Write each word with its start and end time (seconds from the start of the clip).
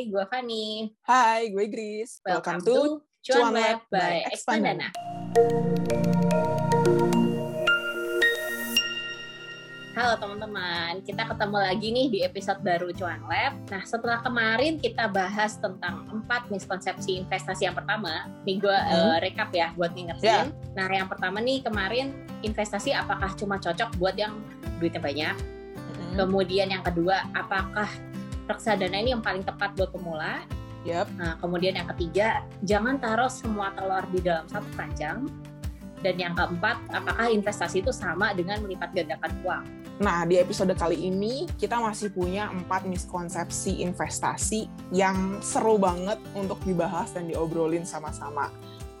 Hai, 0.00 0.08
gue 0.08 0.24
Fani. 0.32 0.88
Hai, 1.04 1.52
gue 1.52 1.68
Gris. 1.68 2.24
Welcome, 2.24 2.64
to 2.64 3.04
Cuan 3.20 3.52
Lab 3.52 3.84
by 3.92 4.24
Expandana. 4.32 4.88
Halo 9.92 10.16
teman-teman, 10.16 11.04
kita 11.04 11.28
ketemu 11.28 11.56
lagi 11.60 11.88
nih 11.92 12.06
di 12.08 12.18
episode 12.24 12.64
baru 12.64 12.88
Cuan 12.96 13.20
Lab. 13.28 13.60
Nah, 13.68 13.84
setelah 13.84 14.24
kemarin 14.24 14.80
kita 14.80 15.04
bahas 15.12 15.60
tentang 15.60 16.08
empat 16.08 16.48
miskonsepsi 16.48 17.20
investasi 17.20 17.68
yang 17.68 17.76
pertama, 17.76 18.24
nih 18.48 18.56
gue 18.56 18.72
uh, 18.72 19.20
recap 19.20 19.52
ya 19.52 19.76
buat 19.76 19.92
ngingetin. 19.92 20.48
Yeah. 20.48 20.48
Nah, 20.80 20.88
yang 20.88 21.12
pertama 21.12 21.44
nih 21.44 21.60
kemarin 21.60 22.16
investasi 22.40 22.96
apakah 22.96 23.36
cuma 23.36 23.60
cocok 23.60 24.00
buat 24.00 24.16
yang 24.16 24.32
duitnya 24.80 25.04
banyak? 25.04 25.36
Mm-mm. 25.76 26.16
Kemudian 26.16 26.72
yang 26.72 26.80
kedua, 26.80 27.28
apakah 27.36 27.92
reksadana 28.50 28.98
ini 28.98 29.14
yang 29.14 29.22
paling 29.22 29.46
tepat 29.46 29.78
buat 29.78 29.94
pemula? 29.94 30.42
Yep. 30.84 31.06
Nah, 31.16 31.36
kemudian 31.38 31.76
yang 31.76 31.88
ketiga, 31.94 32.42
jangan 32.64 32.96
taruh 32.98 33.28
semua 33.28 33.70
telur 33.76 34.04
di 34.10 34.20
dalam 34.24 34.48
satu 34.48 34.66
keranjang. 34.74 35.28
Dan 36.00 36.16
yang 36.16 36.32
keempat, 36.32 36.80
apakah 36.96 37.28
investasi 37.28 37.84
itu 37.84 37.92
sama 37.92 38.32
dengan 38.32 38.56
melipat 38.64 38.88
gandakan 38.96 39.32
uang? 39.44 39.64
Nah, 40.00 40.24
di 40.24 40.40
episode 40.40 40.72
kali 40.72 40.96
ini 40.96 41.44
kita 41.60 41.76
masih 41.76 42.08
punya 42.08 42.48
empat 42.48 42.88
miskonsepsi 42.88 43.84
investasi 43.84 44.64
yang 44.96 45.44
seru 45.44 45.76
banget 45.76 46.16
untuk 46.32 46.56
dibahas 46.64 47.12
dan 47.12 47.28
diobrolin 47.28 47.84
sama-sama. 47.84 48.48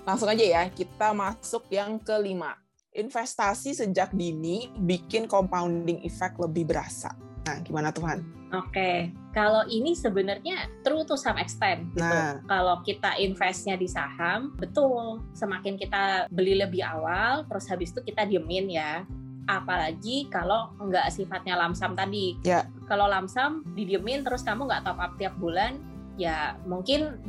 Langsung 0.04 0.28
aja 0.28 0.44
ya, 0.44 0.62
kita 0.68 1.16
masuk 1.16 1.72
yang 1.72 1.96
kelima. 1.96 2.52
Investasi 2.92 3.72
sejak 3.72 4.12
dini 4.12 4.68
bikin 4.76 5.24
compounding 5.24 6.04
effect 6.04 6.36
lebih 6.36 6.68
berasa. 6.68 7.29
Nah, 7.46 7.56
gimana 7.64 7.88
Tuhan? 7.90 8.20
Oke, 8.50 9.14
kalau 9.30 9.62
ini 9.70 9.94
sebenarnya 9.94 10.66
true 10.82 11.06
to 11.06 11.14
some 11.14 11.38
extent 11.38 11.86
gitu. 11.94 12.02
Nah. 12.02 12.42
Kalau 12.50 12.82
kita 12.82 13.14
investnya 13.22 13.78
di 13.78 13.86
saham, 13.86 14.50
betul. 14.58 15.22
Semakin 15.38 15.78
kita 15.78 16.26
beli 16.34 16.58
lebih 16.58 16.82
awal, 16.82 17.46
terus 17.46 17.70
habis 17.70 17.94
itu 17.94 18.02
kita 18.02 18.26
diemin 18.26 18.66
ya. 18.66 19.06
Apalagi 19.46 20.26
kalau 20.34 20.74
nggak 20.82 21.14
sifatnya 21.14 21.54
lamsam 21.54 21.94
tadi. 21.94 22.34
Ya. 22.42 22.66
Kalau 22.90 23.06
lamsam, 23.06 23.62
didiemin 23.78 24.26
terus 24.26 24.42
kamu 24.42 24.66
nggak 24.66 24.82
top 24.82 24.98
up 24.98 25.14
tiap 25.14 25.34
bulan, 25.38 25.78
ya 26.18 26.58
mungkin 26.66 27.22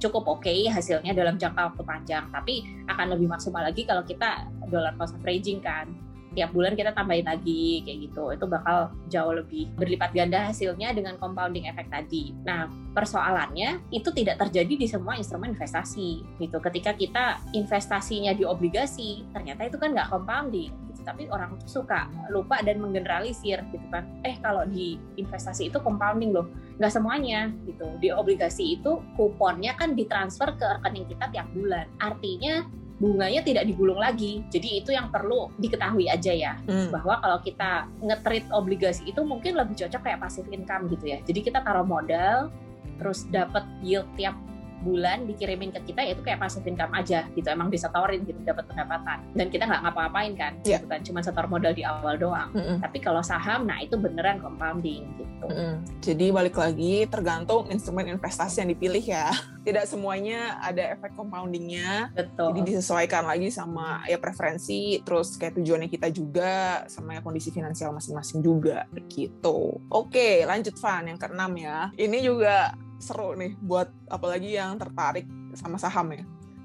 cukup 0.00 0.40
oke 0.40 0.50
hasilnya 0.72 1.12
dalam 1.12 1.36
jangka 1.36 1.68
waktu 1.68 1.84
panjang. 1.84 2.24
Tapi 2.32 2.64
akan 2.88 3.06
lebih 3.12 3.28
maksimal 3.28 3.60
lagi 3.60 3.84
kalau 3.84 4.08
kita 4.08 4.48
dollar 4.72 4.96
cost 4.96 5.20
averaging 5.20 5.60
kan 5.60 5.92
tiap 6.32 6.50
bulan 6.52 6.72
kita 6.74 6.96
tambahin 6.96 7.28
lagi 7.28 7.84
kayak 7.84 7.98
gitu. 8.10 8.32
Itu 8.32 8.44
bakal 8.48 8.92
jauh 9.08 9.32
lebih 9.36 9.72
berlipat 9.76 10.10
ganda 10.16 10.48
hasilnya 10.50 10.92
dengan 10.96 11.16
compounding 11.20 11.68
effect 11.68 11.92
tadi. 11.92 12.32
Nah 12.44 12.68
persoalannya 12.92 13.80
itu 13.92 14.08
tidak 14.12 14.40
terjadi 14.40 14.74
di 14.76 14.86
semua 14.88 15.16
instrumen 15.16 15.54
investasi 15.56 16.24
gitu. 16.40 16.56
Ketika 16.60 16.92
kita 16.96 17.40
investasinya 17.56 18.32
di 18.36 18.44
obligasi 18.44 19.24
ternyata 19.32 19.68
itu 19.68 19.76
kan 19.80 19.92
nggak 19.92 20.08
compounding 20.12 20.72
gitu. 20.92 21.00
tapi 21.02 21.26
orang 21.32 21.58
tuh 21.58 21.82
suka 21.82 22.06
lupa 22.30 22.60
dan 22.62 22.80
menggeneralisir 22.80 23.60
gitu 23.72 23.86
kan. 23.92 24.06
Eh 24.22 24.36
kalau 24.40 24.64
di 24.68 24.96
investasi 25.16 25.68
itu 25.72 25.78
compounding 25.80 26.32
loh. 26.32 26.48
Nggak 26.80 26.92
semuanya 26.92 27.52
gitu. 27.68 27.86
Di 28.00 28.08
obligasi 28.12 28.80
itu 28.80 29.00
kuponnya 29.14 29.76
kan 29.76 29.94
ditransfer 29.96 30.56
ke 30.56 30.66
rekening 30.80 31.06
kita 31.08 31.28
tiap 31.32 31.48
bulan. 31.52 31.86
Artinya 32.00 32.81
bunganya 32.98 33.40
tidak 33.44 33.64
digulung 33.64 33.98
lagi. 33.98 34.44
Jadi 34.52 34.82
itu 34.84 34.90
yang 34.92 35.08
perlu 35.08 35.48
diketahui 35.56 36.10
aja 36.10 36.32
ya. 36.32 36.52
Hmm. 36.66 36.92
Bahwa 36.92 37.18
kalau 37.22 37.38
kita 37.40 37.88
nge-treat 38.02 38.46
obligasi 38.52 39.08
itu 39.08 39.20
mungkin 39.24 39.56
lebih 39.56 39.78
cocok 39.78 40.02
kayak 40.02 40.20
passive 40.20 40.48
income 40.52 40.90
gitu 40.92 41.12
ya. 41.12 41.18
Jadi 41.24 41.40
kita 41.40 41.64
taruh 41.64 41.86
modal 41.86 42.52
terus 43.00 43.26
dapat 43.32 43.66
yield 43.82 44.06
tiap 44.14 44.36
bulan 44.82 45.24
dikirimin 45.24 45.70
ke 45.70 45.80
kita 45.86 46.02
yaitu 46.02 46.20
kayak 46.20 46.42
passive 46.42 46.66
income 46.66 46.92
aja 46.92 47.24
gitu 47.32 47.46
emang 47.46 47.70
disetorin 47.70 48.26
gitu 48.26 48.38
dapat 48.42 48.66
pendapatan 48.66 49.18
dan 49.32 49.46
kita 49.48 49.64
nggak 49.64 49.80
ngapa-ngapain 49.86 50.32
kan 50.34 50.52
Iya. 50.62 50.82
gitu 50.82 50.86
kan 50.90 51.00
cuma 51.02 51.20
setor 51.22 51.46
modal 51.46 51.72
di 51.72 51.86
awal 51.86 52.18
doang 52.18 52.50
Mm-mm. 52.52 52.78
tapi 52.82 52.98
kalau 52.98 53.22
saham 53.22 53.64
nah 53.64 53.78
itu 53.78 53.94
beneran 53.96 54.42
compounding 54.42 55.06
gitu 55.16 55.30
Mm-mm. 55.42 55.82
Jadi 55.98 56.30
balik 56.30 56.54
lagi 56.54 57.02
tergantung 57.06 57.66
instrumen 57.66 58.06
investasi 58.06 58.62
yang 58.62 58.70
dipilih 58.70 59.02
ya. 59.02 59.26
Tidak 59.66 59.86
semuanya 59.86 60.58
ada 60.58 60.94
efek 60.94 61.14
compoundingnya. 61.18 62.14
betul 62.14 62.54
Jadi 62.54 62.60
disesuaikan 62.70 63.26
lagi 63.26 63.50
sama 63.50 64.06
ya 64.06 64.18
preferensi, 64.18 65.02
terus 65.02 65.34
kayak 65.34 65.58
tujuannya 65.58 65.90
kita 65.90 66.10
juga, 66.10 66.82
sama 66.86 67.18
ya 67.18 67.20
kondisi 67.22 67.50
finansial 67.50 67.90
masing-masing 67.90 68.38
juga 68.38 68.86
begitu. 68.90 69.82
Oke, 69.90 70.42
lanjut 70.46 70.74
Van 70.78 71.10
yang 71.10 71.18
keenam 71.18 71.52
ya. 71.58 71.90
Ini 71.94 72.18
juga 72.22 72.74
seru 73.02 73.34
nih 73.34 73.58
buat 73.58 73.90
apalagi 74.06 74.54
yang 74.54 74.78
tertarik 74.78 75.26
sama 75.58 75.76
saham 75.76 76.14
ya. 76.14 76.22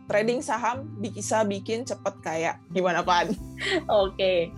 Trading 0.07 0.39
saham 0.39 0.87
bisa 1.01 1.43
bikin 1.43 1.83
cepet 1.83 2.15
kaya. 2.23 2.61
Gimana 2.71 3.03
Pan? 3.03 3.33
Oke, 4.07 4.53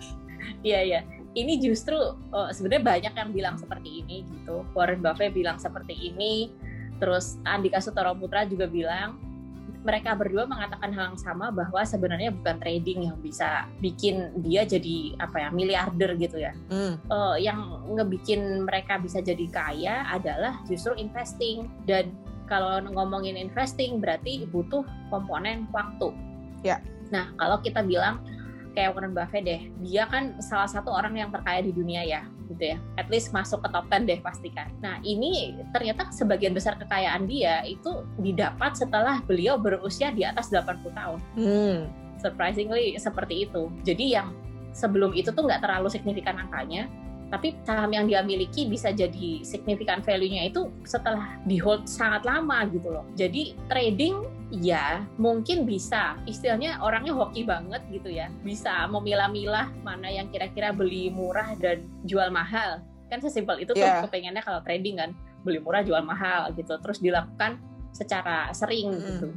iya 0.62 0.84
iya. 0.84 1.02
Ini 1.34 1.58
justru 1.64 1.96
oh, 1.96 2.50
sebenarnya 2.52 2.84
banyak 2.84 3.14
yang 3.16 3.30
bilang 3.32 3.56
seperti 3.58 4.06
ini 4.06 4.28
gitu. 4.28 4.68
Warren 4.76 5.02
Buffett 5.02 5.34
bilang 5.34 5.58
seperti 5.58 5.96
ini. 5.96 6.52
Terus 7.00 7.40
Andika 7.48 7.80
Sutoro 7.80 8.14
Putra 8.14 8.44
juga 8.44 8.68
bilang 8.68 9.29
mereka 9.80 10.12
berdua 10.12 10.44
mengatakan 10.44 10.92
hal 10.92 11.16
yang 11.16 11.20
sama 11.20 11.56
bahwa 11.56 11.80
sebenarnya 11.88 12.36
bukan 12.36 12.60
trading 12.60 13.08
yang 13.08 13.18
bisa 13.24 13.64
bikin 13.80 14.36
dia 14.44 14.68
jadi 14.68 15.16
apa 15.24 15.48
ya 15.48 15.50
miliarder 15.56 16.20
gitu 16.20 16.38
ya. 16.40 16.52
Hmm, 16.68 17.00
Eh, 17.00 17.36
yang 17.48 17.88
ngebikin 17.96 18.68
mereka 18.68 19.00
bisa 19.00 19.24
jadi 19.24 19.48
kaya 19.48 20.04
adalah 20.12 20.60
justru 20.68 20.94
investing 21.00 21.72
dan 21.88 22.12
kalau 22.52 22.82
ngomongin 22.82 23.40
investing 23.40 24.02
berarti 24.04 24.44
butuh 24.50 24.84
komponen 25.08 25.70
waktu. 25.72 26.12
Ya. 26.66 26.84
Nah, 27.14 27.32
kalau 27.40 27.62
kita 27.64 27.86
bilang 27.86 28.20
kayak 28.76 28.98
Warren 28.98 29.16
Buffett 29.16 29.46
deh, 29.48 29.62
dia 29.80 30.10
kan 30.10 30.38
salah 30.44 30.68
satu 30.68 30.92
orang 30.92 31.16
yang 31.16 31.30
terkaya 31.32 31.64
di 31.64 31.72
dunia 31.72 32.04
ya, 32.04 32.26
gitu 32.50 32.76
ya. 32.76 32.78
At 32.98 33.08
least 33.14 33.32
masuk 33.32 33.62
ke 33.62 33.70
top 33.70 33.86
10 33.94 34.10
deh 34.10 34.20
pastikan. 34.20 34.68
Nah, 34.82 34.98
ini 35.06 35.56
ternyata 35.72 36.10
sebagian 36.10 36.52
besar 36.52 36.76
kekayaan 36.82 37.30
dia 37.30 37.62
itu 37.64 38.04
didapat 38.18 38.76
setelah 38.76 39.22
beliau 39.24 39.56
berusia 39.62 40.10
di 40.10 40.26
atas 40.26 40.50
80 40.50 40.90
tahun 40.92 41.20
hmm, 41.38 41.78
surprisingly 42.20 42.98
seperti 42.98 43.48
itu. 43.48 43.70
Jadi 43.86 44.18
yang 44.18 44.34
sebelum 44.74 45.14
itu 45.18 45.34
tuh 45.34 45.46
nggak 45.46 45.66
terlalu 45.66 45.90
signifikan 45.90 46.38
angkanya, 46.38 46.90
tapi 47.30 47.58
saham 47.62 47.94
yang 47.94 48.10
dia 48.10 48.26
miliki 48.26 48.66
bisa 48.66 48.90
jadi 48.90 49.46
signifikan 49.46 50.02
value-nya 50.02 50.50
itu 50.50 50.70
setelah 50.86 51.38
di 51.46 51.62
hold 51.62 51.86
sangat 51.86 52.26
lama 52.26 52.66
gitu 52.70 52.90
loh. 52.90 53.06
Jadi 53.14 53.54
trading 53.70 54.26
ya 54.50 55.06
mungkin 55.22 55.64
bisa, 55.70 56.18
istilahnya 56.26 56.82
orangnya 56.82 57.14
hoki 57.14 57.46
banget 57.46 57.86
gitu 57.94 58.10
ya, 58.10 58.34
bisa 58.42 58.90
memilah-milah 58.90 59.70
mana 59.86 60.10
yang 60.10 60.26
kira-kira 60.34 60.74
beli 60.74 61.14
murah 61.14 61.54
dan 61.62 61.86
jual 62.10 62.34
mahal. 62.34 62.82
Kan 63.14 63.22
sesimpel 63.22 63.62
itu 63.62 63.74
tuh 63.74 63.82
Yeah. 63.82 64.06
kepengennya 64.06 64.42
kalau 64.42 64.62
trading 64.66 64.98
kan, 64.98 65.14
beli 65.46 65.62
murah 65.62 65.86
jual 65.86 66.02
mahal 66.02 66.50
gitu, 66.58 66.78
terus 66.82 66.98
dilakukan 66.98 67.62
secara 67.94 68.54
sering 68.54 68.94
Mm-mm. 68.94 69.06
gitu 69.06 69.30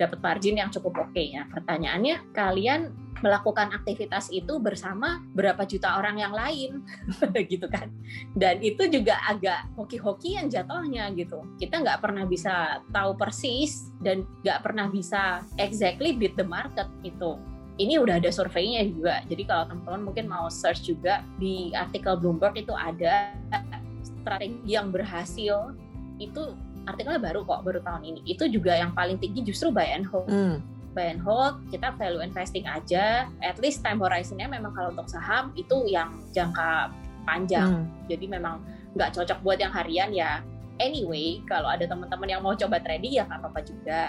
dapat 0.00 0.18
margin 0.24 0.56
yang 0.56 0.72
cukup 0.72 1.04
oke 1.04 1.20
ya. 1.20 1.44
Pertanyaannya, 1.52 2.32
kalian 2.32 2.88
melakukan 3.20 3.68
aktivitas 3.76 4.32
itu 4.32 4.56
bersama 4.56 5.20
berapa 5.36 5.60
juta 5.68 6.00
orang 6.00 6.16
yang 6.24 6.32
lain, 6.32 6.80
gitu 7.52 7.68
kan? 7.68 7.92
Dan 8.32 8.64
itu 8.64 8.88
juga 8.88 9.20
agak 9.28 9.68
hoki-hokian 9.76 10.48
jatuhnya 10.48 11.12
gitu. 11.12 11.44
Kita 11.60 11.84
nggak 11.84 12.00
pernah 12.00 12.24
bisa 12.24 12.80
tahu 12.88 13.12
persis 13.20 13.92
dan 14.00 14.24
nggak 14.40 14.64
pernah 14.64 14.88
bisa 14.88 15.44
exactly 15.60 16.16
beat 16.16 16.32
the 16.40 16.46
market 16.46 16.88
itu. 17.04 17.36
Ini 17.76 18.00
udah 18.00 18.20
ada 18.20 18.28
surveinya 18.32 18.84
juga. 18.88 19.24
Jadi 19.28 19.42
kalau 19.48 19.64
teman-teman 19.68 20.02
mungkin 20.12 20.26
mau 20.28 20.48
search 20.52 20.88
juga 20.88 21.24
di 21.40 21.72
artikel 21.76 22.16
Bloomberg 22.16 22.56
itu 22.60 22.72
ada 22.76 23.32
strategi 24.04 24.76
yang 24.76 24.92
berhasil 24.92 25.72
itu 26.20 26.52
artikelnya 26.86 27.20
baru 27.20 27.44
kok 27.44 27.60
baru 27.66 27.80
tahun 27.84 28.02
ini. 28.04 28.20
Itu 28.24 28.48
juga 28.48 28.76
yang 28.76 28.92
paling 28.96 29.20
tinggi 29.20 29.44
justru 29.44 29.68
buy 29.74 29.88
and 29.90 30.06
hold. 30.06 30.28
Hmm, 30.28 30.64
buy 30.96 31.12
and 31.12 31.22
hold 31.22 31.60
kita 31.68 31.92
value 31.96 32.22
investing 32.22 32.64
aja. 32.66 33.28
At 33.44 33.60
least 33.60 33.84
time 33.84 34.00
horizonnya 34.00 34.48
memang 34.48 34.72
kalau 34.72 34.94
untuk 34.94 35.08
saham 35.10 35.52
itu 35.56 35.84
yang 35.86 36.16
jangka 36.32 36.94
panjang. 37.28 37.84
Hmm. 37.84 38.08
jadi 38.08 38.26
memang 38.26 38.64
nggak 38.96 39.12
cocok 39.14 39.38
buat 39.44 39.58
yang 39.60 39.70
harian 39.70 40.10
ya. 40.10 40.40
Anyway 40.80 41.44
kalau 41.44 41.68
ada 41.68 41.84
teman-teman 41.84 42.28
yang 42.28 42.40
mau 42.40 42.56
coba 42.56 42.80
trading 42.80 43.20
ya 43.20 43.28
nggak 43.28 43.40
apa-apa 43.44 43.60
juga. 43.62 44.02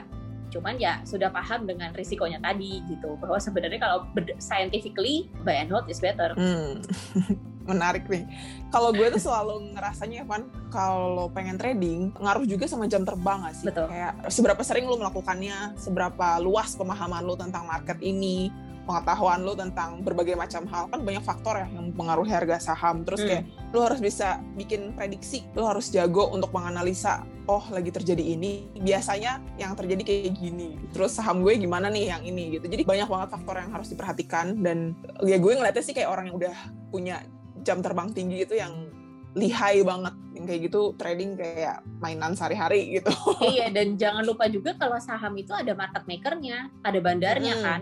Cuman 0.51 0.75
ya 0.75 1.00
sudah 1.07 1.31
paham 1.31 1.63
dengan 1.63 1.96
risikonya 1.96 2.40
tadi 2.40 2.84
gitu. 2.88 3.16
Bahwa 3.19 3.40
sebenarnya 3.40 3.80
kalau 3.80 4.07
scientifically 4.40 5.31
buy 5.44 5.63
and 5.63 5.72
hold 5.72 5.88
is 5.88 6.00
better. 6.00 6.36
Hmm. 6.36 6.80
Menarik 7.68 8.08
nih. 8.08 8.25
Kalau 8.72 8.96
gue 8.96 9.08
tuh 9.12 9.22
selalu 9.22 9.75
ngerasanya, 9.75 10.24
Evan, 10.24 10.48
kalau 10.72 11.28
pengen 11.30 11.60
trading, 11.60 12.16
ngaruh 12.18 12.48
juga 12.48 12.66
sama 12.66 12.88
jam 12.88 13.04
terbang 13.04 13.44
gak 13.44 13.54
sih? 13.60 13.66
Betul. 13.68 13.88
Kayak 13.92 14.13
seberapa 14.31 14.62
sering 14.63 14.88
lu 14.88 14.96
melakukannya, 14.96 15.75
seberapa 15.75 16.40
luas 16.40 16.74
pemahaman 16.80 17.22
lu 17.28 17.36
tentang 17.36 17.68
market 17.68 18.00
ini, 18.00 18.50
pengetahuan 18.86 19.40
lu 19.46 19.54
tentang 19.54 20.02
berbagai 20.02 20.34
macam 20.34 20.66
hal 20.68 20.90
kan 20.90 21.00
banyak 21.06 21.24
faktor 21.24 21.56
ya 21.58 21.68
yang 21.69 21.94
mempengaruhi 21.94 22.31
harga 22.34 22.74
saham 22.74 23.06
terus 23.06 23.22
Hmm. 23.22 23.30
kayak 23.30 23.44
lu 23.72 23.80
harus 23.80 24.00
bisa 24.02 24.42
bikin 24.58 24.92
prediksi 24.98 25.46
lu 25.54 25.63
harus 25.63 25.94
jago 25.94 26.34
untuk 26.34 26.50
menganalisa 26.52 27.24
oh 27.48 27.63
lagi 27.72 27.94
terjadi 27.94 28.36
ini 28.36 28.68
biasanya 28.81 29.40
yang 29.56 29.78
terjadi 29.78 30.02
kayak 30.04 30.34
gini 30.36 30.75
terus 30.92 31.16
saham 31.16 31.46
gue 31.46 31.56
gimana 31.56 31.88
nih 31.88 32.12
yang 32.12 32.22
ini 32.25 32.60
gitu 32.60 32.66
jadi 32.68 32.84
banyak 32.84 33.08
banget 33.08 33.30
faktor 33.31 33.56
yang 33.62 33.72
harus 33.72 33.88
diperhatikan 33.94 34.60
dan 34.60 34.98
ya 35.24 35.38
gue 35.38 35.52
ngeliatnya 35.54 35.84
sih 35.86 35.94
kayak 35.96 36.10
orang 36.10 36.34
yang 36.34 36.36
udah 36.42 36.56
punya 36.92 37.22
jam 37.62 37.80
terbang 37.80 38.10
tinggi 38.12 38.44
itu 38.44 38.58
yang 38.58 38.92
lihai 39.38 39.81
banget. 39.86 40.13
Yang 40.36 40.46
kayak 40.48 40.62
gitu 40.68 40.81
trading 40.96 41.31
kayak 41.40 41.84
mainan 42.00 42.36
sehari-hari 42.36 43.00
gitu. 43.00 43.12
Iya 43.44 43.72
dan 43.75 43.96
jangan 43.96 44.24
lupa 44.28 44.48
juga 44.52 44.75
kalau 44.75 45.00
saham 45.00 45.36
itu 45.40 45.52
ada 45.56 45.72
market 45.75 46.04
makernya 46.08 46.72
ada 46.84 47.00
bandarnya 47.00 47.56
Mm-mm. 47.60 47.66
kan. 47.66 47.81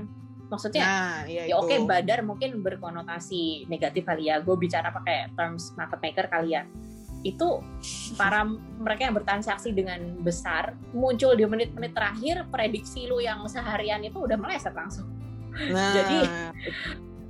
Maksudnya 0.49 0.81
nah 0.81 1.17
iya 1.29 1.45
ya 1.45 1.61
oke 1.61 1.73
bandar 1.85 2.25
mungkin 2.25 2.61
berkonotasi 2.65 3.69
negatif 3.69 4.05
kali 4.05 4.29
ya. 4.29 4.41
Gue 4.41 4.57
bicara 4.57 4.89
pakai 4.89 5.33
terms 5.33 5.73
market 5.77 5.99
maker 6.01 6.25
kali 6.29 6.57
ya. 6.57 6.65
Itu 7.21 7.61
para 8.15 8.47
mereka 8.79 9.09
yang 9.09 9.15
bertransaksi 9.17 9.75
dengan 9.75 10.21
besar 10.23 10.73
muncul 10.95 11.35
di 11.37 11.45
menit-menit 11.45 11.93
terakhir 11.93 12.47
prediksi 12.49 13.05
lu 13.05 13.21
yang 13.21 13.45
seharian 13.45 14.01
itu 14.01 14.25
udah 14.25 14.37
meleset 14.37 14.73
langsung. 14.73 15.05
Nah 15.69 15.93
jadi- 15.93 16.29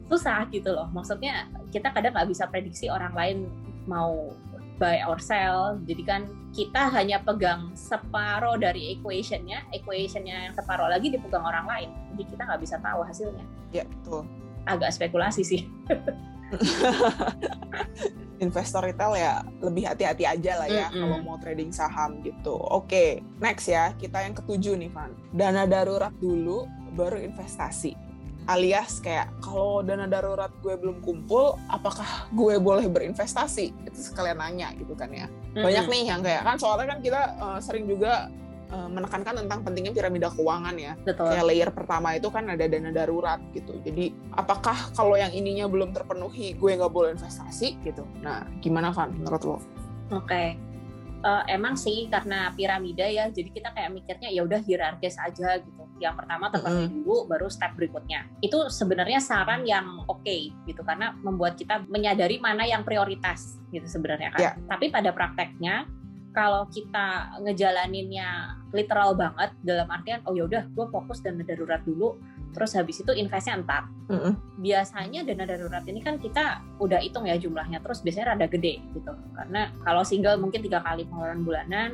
susah 0.10 0.50
gitu 0.50 0.74
loh 0.74 0.90
maksudnya 0.90 1.48
kita 1.70 1.94
kadang 1.94 2.12
nggak 2.18 2.30
bisa 2.34 2.50
prediksi 2.50 2.90
orang 2.90 3.14
lain 3.14 3.38
mau 3.86 4.34
buy 4.80 5.04
or 5.06 5.20
sell 5.20 5.78
jadi 5.86 6.04
kan 6.08 6.22
kita 6.56 6.90
hanya 6.96 7.22
pegang 7.22 7.70
separoh 7.76 8.56
dari 8.58 8.98
equationnya 8.98 9.68
equationnya 9.76 10.50
yang 10.50 10.54
separoh 10.56 10.90
lagi 10.90 11.14
dipegang 11.14 11.46
orang 11.46 11.68
lain 11.68 11.90
jadi 12.16 12.24
kita 12.34 12.42
nggak 12.48 12.62
bisa 12.64 12.76
tahu 12.82 13.04
hasilnya 13.06 13.46
ya 13.76 13.84
betul 13.86 14.26
agak 14.66 14.90
spekulasi 14.96 15.44
sih 15.44 15.62
investor 18.40 18.82
retail 18.82 19.14
ya 19.20 19.44
lebih 19.60 19.86
hati-hati 19.86 20.24
aja 20.26 20.52
lah 20.64 20.68
ya 20.72 20.88
Mm-mm. 20.90 21.00
kalau 21.06 21.18
mau 21.22 21.38
trading 21.38 21.70
saham 21.76 22.24
gitu. 22.24 22.56
Oke, 22.56 23.22
next 23.38 23.68
ya 23.68 23.94
kita 24.00 24.24
yang 24.24 24.34
ketujuh 24.34 24.80
nih 24.80 24.90
Van. 24.90 25.12
Dana 25.36 25.68
darurat 25.68 26.16
dulu 26.18 26.66
baru 26.96 27.20
investasi. 27.20 27.94
Alias 28.50 28.98
kayak 28.98 29.30
kalau 29.46 29.86
dana 29.86 30.10
darurat 30.10 30.50
gue 30.66 30.74
belum 30.74 31.06
kumpul, 31.06 31.54
apakah 31.70 32.26
gue 32.34 32.58
boleh 32.58 32.90
berinvestasi? 32.90 33.70
Itu 33.86 34.00
sekalian 34.10 34.42
nanya 34.42 34.74
gitu 34.74 34.98
kan 34.98 35.14
ya. 35.14 35.30
Banyak 35.54 35.86
nih 35.86 36.04
yang 36.10 36.26
kayak 36.26 36.42
kan 36.42 36.58
soalnya 36.58 36.98
kan 36.98 37.00
kita 37.06 37.22
eh, 37.38 37.60
sering 37.62 37.86
juga 37.86 38.26
eh, 38.74 38.90
menekankan 38.90 39.46
tentang 39.46 39.62
pentingnya 39.62 39.94
piramida 39.94 40.34
keuangan 40.34 40.74
ya 40.82 40.98
betul 41.06 41.30
kayak 41.30 41.46
layer 41.46 41.70
pertama 41.70 42.18
itu 42.18 42.28
kan 42.34 42.50
ada 42.50 42.66
dana 42.66 42.90
darurat 42.90 43.38
gitu. 43.54 43.78
Jadi 43.86 44.18
apakah 44.34 44.98
kalau 44.98 45.14
yang 45.14 45.30
ininya 45.30 45.70
belum 45.70 45.94
terpenuhi 45.94 46.58
gue 46.58 46.72
nggak 46.74 46.90
boleh 46.90 47.14
investasi 47.14 47.78
gitu? 47.86 48.02
Nah 48.26 48.50
gimana 48.66 48.90
Van 48.90 49.14
menurut 49.14 49.44
lo? 49.46 49.58
Oke. 50.10 50.58
Eh, 51.20 51.44
emang 51.52 51.76
sih 51.76 52.08
karena 52.08 52.50
piramida 52.56 53.04
ya, 53.04 53.28
jadi 53.28 53.52
kita 53.52 53.76
kayak 53.76 53.92
mikirnya 53.92 54.30
ya 54.32 54.42
udah 54.48 54.64
hierarkis 54.64 55.20
aja 55.20 55.60
gitu. 55.60 55.79
Yang 56.00 56.16
pertama 56.24 56.48
terpenuhi 56.50 56.88
dulu, 56.90 57.28
baru 57.28 57.48
step 57.52 57.76
berikutnya. 57.76 58.26
Itu 58.40 58.72
sebenarnya 58.72 59.20
saran 59.20 59.68
yang 59.68 60.08
oke 60.08 60.38
gitu 60.66 60.82
karena 60.82 61.14
membuat 61.20 61.60
kita 61.60 61.84
menyadari 61.92 62.40
mana 62.40 62.64
yang 62.64 62.88
prioritas 62.88 63.60
gitu 63.70 63.86
sebenarnya 63.86 64.34
kan. 64.34 64.40
Ya. 64.42 64.52
Tapi 64.66 64.90
pada 64.90 65.12
prakteknya 65.12 65.86
kalau 66.32 66.66
kita 66.72 67.38
ngejalaninnya 67.42 68.58
literal 68.72 69.18
banget 69.18 69.50
dalam 69.66 69.90
artian 69.90 70.22
oh 70.30 70.34
ya 70.38 70.46
udah 70.46 70.64
gue 70.72 70.86
fokus 70.94 71.26
dana 71.26 71.42
darurat 71.42 71.82
dulu, 71.84 72.16
terus 72.54 72.74
habis 72.74 73.02
itu 73.02 73.12
investnya 73.14 73.62
entar 73.62 73.84
biasanya 74.58 75.22
dana 75.22 75.46
darurat 75.46 75.86
ini 75.86 76.02
kan 76.02 76.18
kita 76.18 76.62
udah 76.82 76.98
hitung 77.02 77.30
ya 77.30 77.38
jumlahnya 77.38 77.78
terus 77.80 78.02
biasanya 78.02 78.36
rada 78.36 78.48
gede 78.50 78.82
gitu 78.98 79.14
karena 79.38 79.70
kalau 79.86 80.02
single 80.02 80.42
mungkin 80.42 80.66
tiga 80.66 80.82
kali 80.82 81.06
pengeluaran 81.06 81.46
bulanan 81.46 81.90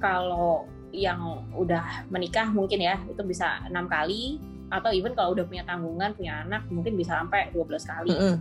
kalau 0.00 0.64
yang 0.90 1.46
udah 1.54 2.06
menikah 2.10 2.50
mungkin 2.50 2.82
ya 2.82 2.98
itu 3.06 3.22
bisa 3.26 3.62
enam 3.66 3.86
kali. 3.86 4.38
Atau 4.70 4.94
even 4.94 5.18
kalau 5.18 5.34
udah 5.34 5.42
punya 5.42 5.66
tanggungan 5.66 6.14
punya 6.14 6.46
anak 6.46 6.62
mungkin 6.70 6.94
bisa 6.94 7.18
sampai 7.18 7.50
12 7.50 7.66
kali 7.90 8.14
Mm-mm. 8.14 8.34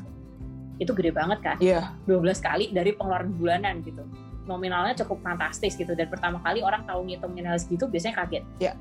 itu 0.77 0.91
gede 0.93 1.09
banget 1.09 1.39
kan? 1.41 1.57
Iya, 1.57 1.97
12 2.05 2.37
kali 2.37 2.65
dari 2.69 2.93
pengeluaran 2.93 3.33
bulanan 3.33 3.81
gitu. 3.81 4.05
Nominalnya 4.45 4.93
cukup 5.01 5.25
fantastis 5.25 5.73
gitu. 5.73 5.97
Dan 5.97 6.05
pertama 6.05 6.37
kali 6.45 6.61
orang 6.61 6.85
tahu 6.85 7.09
ngitung 7.09 7.33
nominal 7.33 7.57
segitu 7.57 7.89
biasanya 7.89 8.25
kaget. 8.25 8.45
Ya. 8.61 8.73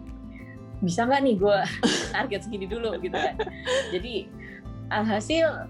bisa 0.78 1.02
nggak 1.02 1.20
nih 1.26 1.34
gue 1.42 1.58
target 2.14 2.40
segini 2.46 2.66
dulu 2.70 2.94
gitu 3.02 3.16
kan? 3.16 3.34
Jadi 3.90 4.30
alhasil 4.94 5.66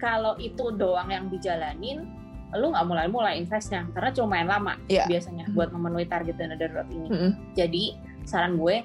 kalau 0.00 0.36
itu 0.40 0.72
doang 0.76 1.12
yang 1.12 1.28
dijalanin 1.28 2.08
lu 2.56 2.72
nggak 2.72 2.86
mulai-mulai 2.86 3.36
investnya 3.36 3.84
karena 3.92 4.10
cuma 4.10 4.28
main 4.32 4.46
lama 4.46 4.72
Iya. 4.86 5.04
biasanya 5.06 5.44
buat 5.52 5.70
memenuhi 5.70 6.06
target 6.06 6.34
dana 6.34 6.54
darurat 6.54 6.88
ini 6.88 7.08
Mm-mm. 7.08 7.30
jadi 7.52 7.84
saran 8.24 8.56
gue 8.56 8.82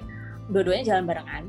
dua-duanya 0.48 0.84
jalan 0.86 1.04
barengan 1.04 1.44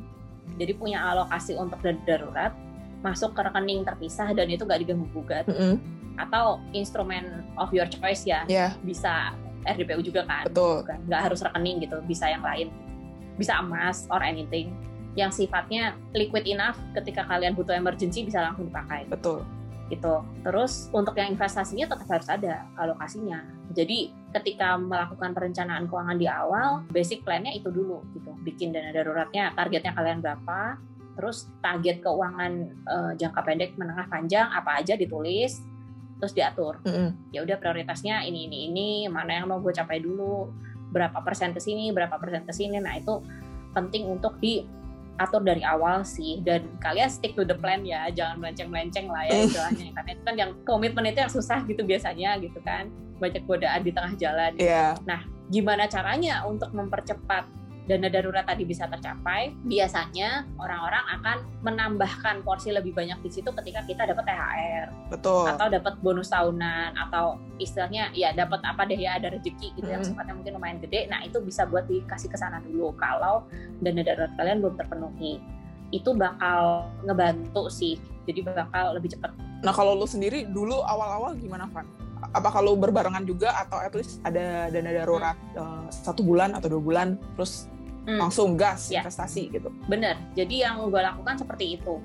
jadi 0.56 0.72
punya 0.74 1.00
alokasi 1.04 1.56
untuk 1.56 1.80
dana 1.80 2.00
darurat 2.04 2.54
masuk 3.02 3.32
ke 3.32 3.42
rekening 3.42 3.84
terpisah 3.84 4.32
dan 4.32 4.48
itu 4.48 4.64
nggak 4.64 4.80
diganggu 4.82 5.08
gugat 5.12 5.46
Mm-mm. 5.46 5.76
atau 6.16 6.58
instrumen 6.72 7.24
of 7.56 7.70
your 7.70 7.86
choice 7.86 8.24
ya 8.24 8.48
Iya, 8.48 8.74
bisa 8.82 9.36
RDPU 9.64 10.04
juga 10.04 10.24
kan 10.24 10.44
betul. 10.46 10.84
bukan 10.84 11.00
nggak 11.08 11.22
harus 11.24 11.40
rekening 11.40 11.80
gitu 11.82 12.00
bisa 12.04 12.28
yang 12.28 12.44
lain 12.44 12.68
bisa 13.36 13.58
emas 13.58 14.06
or 14.08 14.22
anything 14.22 14.76
yang 15.14 15.30
sifatnya 15.30 15.94
liquid 16.12 16.44
enough 16.44 16.76
ketika 16.94 17.22
kalian 17.24 17.54
butuh 17.54 17.74
emergency 17.74 18.26
bisa 18.26 18.42
langsung 18.42 18.68
dipakai 18.68 19.06
Betul. 19.08 19.46
Gitu. 19.92 20.24
Terus 20.44 20.88
untuk 20.96 21.16
yang 21.20 21.36
investasinya 21.36 21.92
tetap 21.92 22.08
harus 22.08 22.30
ada 22.32 22.64
alokasinya. 22.80 23.44
Jadi 23.74 24.14
ketika 24.32 24.80
melakukan 24.80 25.36
perencanaan 25.36 25.90
keuangan 25.90 26.18
di 26.18 26.28
awal 26.30 26.86
basic 26.90 27.22
plan-nya 27.26 27.52
itu 27.54 27.70
dulu 27.70 28.02
gitu. 28.16 28.32
Bikin 28.44 28.72
dana 28.72 28.94
daruratnya 28.96 29.52
targetnya 29.54 29.94
kalian 29.96 30.24
berapa 30.24 30.78
terus 31.14 31.46
target 31.62 32.02
keuangan 32.02 32.52
eh, 32.74 33.12
jangka 33.22 33.42
pendek 33.46 33.78
menengah 33.78 34.10
panjang 34.10 34.50
apa 34.50 34.82
aja 34.82 34.98
ditulis 34.98 35.62
terus 36.18 36.34
diatur. 36.34 36.80
Mm-mm. 36.88 37.36
ya 37.36 37.44
udah 37.44 37.60
prioritasnya 37.60 38.24
ini 38.24 38.48
ini 38.48 38.72
ini 38.72 38.88
mana 39.12 39.44
yang 39.44 39.52
mau 39.52 39.60
gue 39.60 39.76
capai 39.76 40.00
dulu 40.00 40.48
berapa 40.94 41.20
persen 41.20 41.52
ke 41.52 41.60
sini 41.60 41.92
berapa 41.92 42.16
persen 42.18 42.48
ke 42.48 42.54
sini. 42.56 42.80
Nah 42.80 42.96
itu 42.96 43.20
penting 43.74 44.08
untuk 44.08 44.38
diatur 45.16 45.42
dari 45.46 45.62
awal 45.62 46.02
sih. 46.02 46.42
Dan 46.42 46.66
kalian 46.82 47.10
stick 47.10 47.38
to 47.38 47.46
the 47.46 47.56
plan 47.56 47.86
ya 47.86 48.10
jangan 48.10 48.42
melenceng 48.42 48.70
melenceng 48.74 49.08
lah 49.08 49.24
ya 49.30 49.46
istilahnya. 49.46 49.94
Karena 49.94 50.10
itu 50.14 50.24
kan 50.26 50.36
yang 50.36 50.52
komitmen 50.66 51.06
itu 51.10 51.20
yang 51.24 51.34
susah 51.34 51.62
gitu 51.66 51.82
biasanya 51.86 52.38
gitu 52.42 52.60
kan. 52.66 52.90
Banyak 53.22 53.46
godaan 53.46 53.82
di 53.86 53.92
tengah 53.94 54.14
jalan. 54.18 54.52
Iya, 54.58 54.98
gimana 55.54 55.86
caranya 55.86 56.42
untuk 56.50 56.74
mempercepat 56.74 57.46
dana 57.84 58.08
darurat 58.08 58.48
tadi 58.48 58.64
bisa 58.64 58.88
tercapai 58.88 59.52
biasanya 59.68 60.48
orang-orang 60.56 61.04
akan 61.20 61.38
menambahkan 61.68 62.40
porsi 62.48 62.72
lebih 62.72 62.96
banyak 62.96 63.20
di 63.20 63.30
situ 63.30 63.52
ketika 63.52 63.84
kita 63.84 64.08
dapat 64.08 64.24
THR 64.24 64.88
betul. 65.12 65.44
atau 65.52 65.68
dapat 65.68 65.94
bonus 66.00 66.32
tahunan 66.32 66.96
atau 66.96 67.36
istilahnya 67.60 68.16
ya 68.16 68.32
dapat 68.32 68.64
apa 68.64 68.88
deh 68.88 68.96
ya 68.96 69.20
ada 69.20 69.36
rezeki 69.36 69.76
gitu 69.76 69.90
yang 69.92 70.00
Mm. 70.04 70.10
sifatnya 70.16 70.36
mungkin 70.36 70.54
lumayan 70.60 70.80
gede 70.84 71.08
nah 71.12 71.24
itu 71.24 71.40
bisa 71.44 71.64
buat 71.68 71.88
dikasih 71.88 72.28
ke 72.32 72.38
sana 72.40 72.60
dulu 72.64 72.96
kalau 72.96 73.44
dana 73.84 74.00
darurat 74.04 74.32
kalian 74.36 74.64
belum 74.64 74.76
terpenuhi 74.80 75.40
itu 75.92 76.10
bakal 76.16 76.88
ngebantu 77.04 77.68
sih 77.68 78.00
jadi 78.24 78.48
bakal 78.48 78.96
lebih 78.96 79.12
cepat 79.16 79.32
Nah 79.64 79.72
kalau 79.72 79.96
lu 79.96 80.04
sendiri 80.04 80.44
dulu 80.44 80.84
awal-awal 80.84 81.40
gimana 81.40 81.72
Van? 81.72 81.88
Apa 82.36 82.52
kalau 82.52 82.76
berbarengan 82.76 83.24
juga 83.24 83.52
atau 83.56 83.80
at 83.80 83.96
least 83.96 84.20
ada 84.28 84.68
dana 84.68 84.92
darurat 84.92 85.40
eh, 85.56 85.86
satu 85.88 86.20
bulan 86.20 86.52
atau 86.56 86.68
dua 86.68 86.82
bulan 86.84 87.16
terus 87.40 87.72
Hmm. 88.04 88.20
langsung 88.20 88.56
gas 88.56 88.88
Ya. 88.88 89.00
investasi 89.00 89.48
gitu? 89.50 89.72
bener 89.88 90.20
jadi 90.34 90.68
yang 90.68 90.84
gue 90.86 91.00
lakukan 91.00 91.40
seperti 91.40 91.76
itu 91.76 92.00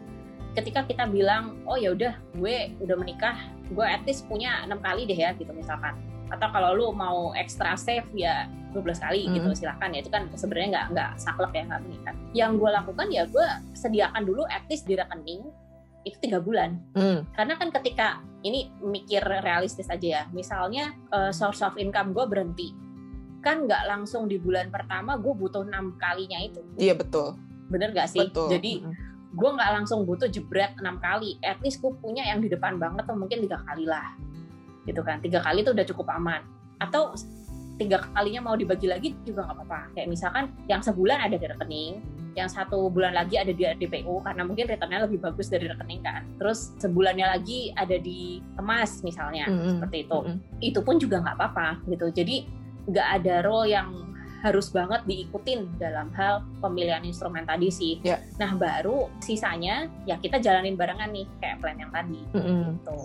ketika 0.55 0.83
kita 0.83 1.07
bilang 1.07 1.59
oh 1.65 1.75
ya 1.75 1.91
udah 1.91 2.15
gue 2.35 2.57
udah 2.79 2.97
menikah 2.97 3.37
gue 3.69 3.83
at 3.83 4.03
least 4.03 4.27
punya 4.27 4.63
enam 4.63 4.79
kali 4.79 5.05
deh 5.05 5.15
ya 5.17 5.31
gitu 5.33 5.51
misalkan 5.51 5.95
atau 6.29 6.49
kalau 6.51 6.71
lu 6.73 6.87
mau 6.91 7.33
extra 7.33 7.73
save 7.75 8.05
ya 8.13 8.45
12 8.71 9.01
kali 9.01 9.27
gitu 9.29 9.49
Mhm. 9.49 9.57
silahkan 9.57 9.91
ya 9.91 9.99
itu 9.99 10.11
kan 10.11 10.29
sebenarnya 10.31 10.69
nggak 10.69 10.87
nggak 10.93 11.11
saklek 11.17 11.53
ya 11.53 11.63
nggak 11.65 11.83
mengikat 11.83 12.15
yang 12.33 12.51
gue 12.55 12.69
lakukan 12.69 13.07
ya 13.09 13.23
gue 13.25 13.47
sediakan 13.73 14.23
dulu 14.23 14.45
at 14.47 14.63
least 14.69 14.85
di 14.85 14.93
rekening 14.93 15.47
itu 16.05 16.17
tiga 16.21 16.39
bulan 16.39 16.77
Hmm. 16.93 17.25
karena 17.33 17.55
kan 17.55 17.69
ketika 17.73 18.07
ini 18.41 18.71
mikir 18.79 19.21
realistis 19.21 19.89
aja 19.89 20.07
ya 20.07 20.23
misalnya 20.31 20.93
eh, 21.09 21.31
source 21.31 21.61
of 21.61 21.75
income 21.77 22.13
gue 22.13 22.25
berhenti 22.25 22.69
kan 23.45 23.65
nggak 23.65 23.87
langsung 23.87 24.27
di 24.27 24.37
bulan 24.37 24.69
pertama 24.69 25.15
gue 25.17 25.31
butuh 25.31 25.63
enam 25.63 25.95
kalinya 25.97 26.39
itu 26.43 26.63
Iya 26.79 26.99
betul. 26.99 27.39
bener 27.69 27.93
gak 27.93 28.09
sih 28.09 28.25
Betul. 28.25 28.49
jadi 28.49 28.73
gue 29.29 29.51
nggak 29.53 29.71
langsung 29.77 30.09
butuh 30.09 30.25
jebret 30.27 30.73
enam 30.81 30.97
kali 30.99 31.37
at 31.45 31.61
least 31.61 31.85
gue 31.85 31.93
punya 32.01 32.25
yang 32.25 32.41
di 32.41 32.49
depan 32.49 32.81
banget 32.81 33.05
tuh 33.05 33.13
mungkin 33.13 33.45
tiga 33.45 33.61
kali 33.69 33.85
lah 33.85 34.17
gitu 34.89 35.05
kan 35.05 35.21
tiga 35.21 35.45
kali 35.45 35.61
tuh 35.61 35.77
udah 35.77 35.85
cukup 35.85 36.09
aman 36.17 36.41
atau 36.81 37.13
tiga 37.77 38.01
kalinya 38.17 38.51
mau 38.51 38.57
dibagi 38.57 38.89
lagi 38.89 39.13
juga 39.23 39.45
nggak 39.45 39.57
apa-apa 39.61 39.81
kayak 39.93 40.09
misalkan 40.09 40.49
yang 40.65 40.81
sebulan 40.81 41.29
ada 41.29 41.37
di 41.37 41.45
rekening 41.45 42.01
yang 42.39 42.47
satu 42.47 42.87
bulan 42.87 43.19
lagi 43.19 43.35
ada 43.35 43.51
di 43.51 43.67
DPO 43.67 44.23
karena 44.23 44.47
mungkin 44.47 44.71
returnnya 44.71 45.11
lebih 45.11 45.19
bagus 45.19 45.51
dari 45.51 45.67
rekening 45.67 46.07
kan. 46.07 46.23
Terus 46.39 46.71
sebulannya 46.79 47.27
lagi 47.27 47.75
ada 47.75 47.99
di 47.99 48.39
emas 48.63 49.03
misalnya 49.03 49.51
mm 49.51 49.55
-hmm. 49.59 49.71
seperti 49.75 49.97
itu. 50.07 50.19
Mm 50.23 50.31
-hmm. 50.31 50.39
Itu 50.63 50.81
pun 50.87 51.03
juga 51.03 51.19
nggak 51.19 51.35
apa-apa 51.35 51.69
gitu. 51.91 52.07
Jadi 52.15 52.47
nggak 52.89 53.09
ada 53.23 53.35
role 53.45 53.69
yang 53.69 53.89
harus 54.39 54.71
banget 54.71 55.03
diikutin 55.03 55.67
dalam 55.83 56.15
hal 56.15 56.47
pemilihan 56.63 57.03
instrumen 57.03 57.43
tadi 57.43 57.69
sih. 57.75 57.95
Yeah. 58.07 58.23
Nah 58.39 58.55
baru 58.55 59.11
sisanya 59.19 59.91
ya 60.07 60.15
kita 60.19 60.39
jalanin 60.39 60.79
barengan 60.79 61.11
nih 61.11 61.27
kayak 61.43 61.59
plan 61.59 61.79
yang 61.79 61.91
tadi. 61.91 62.23
Mm 62.35 62.43
-hmm. 62.43 62.63
gitu. 62.79 62.99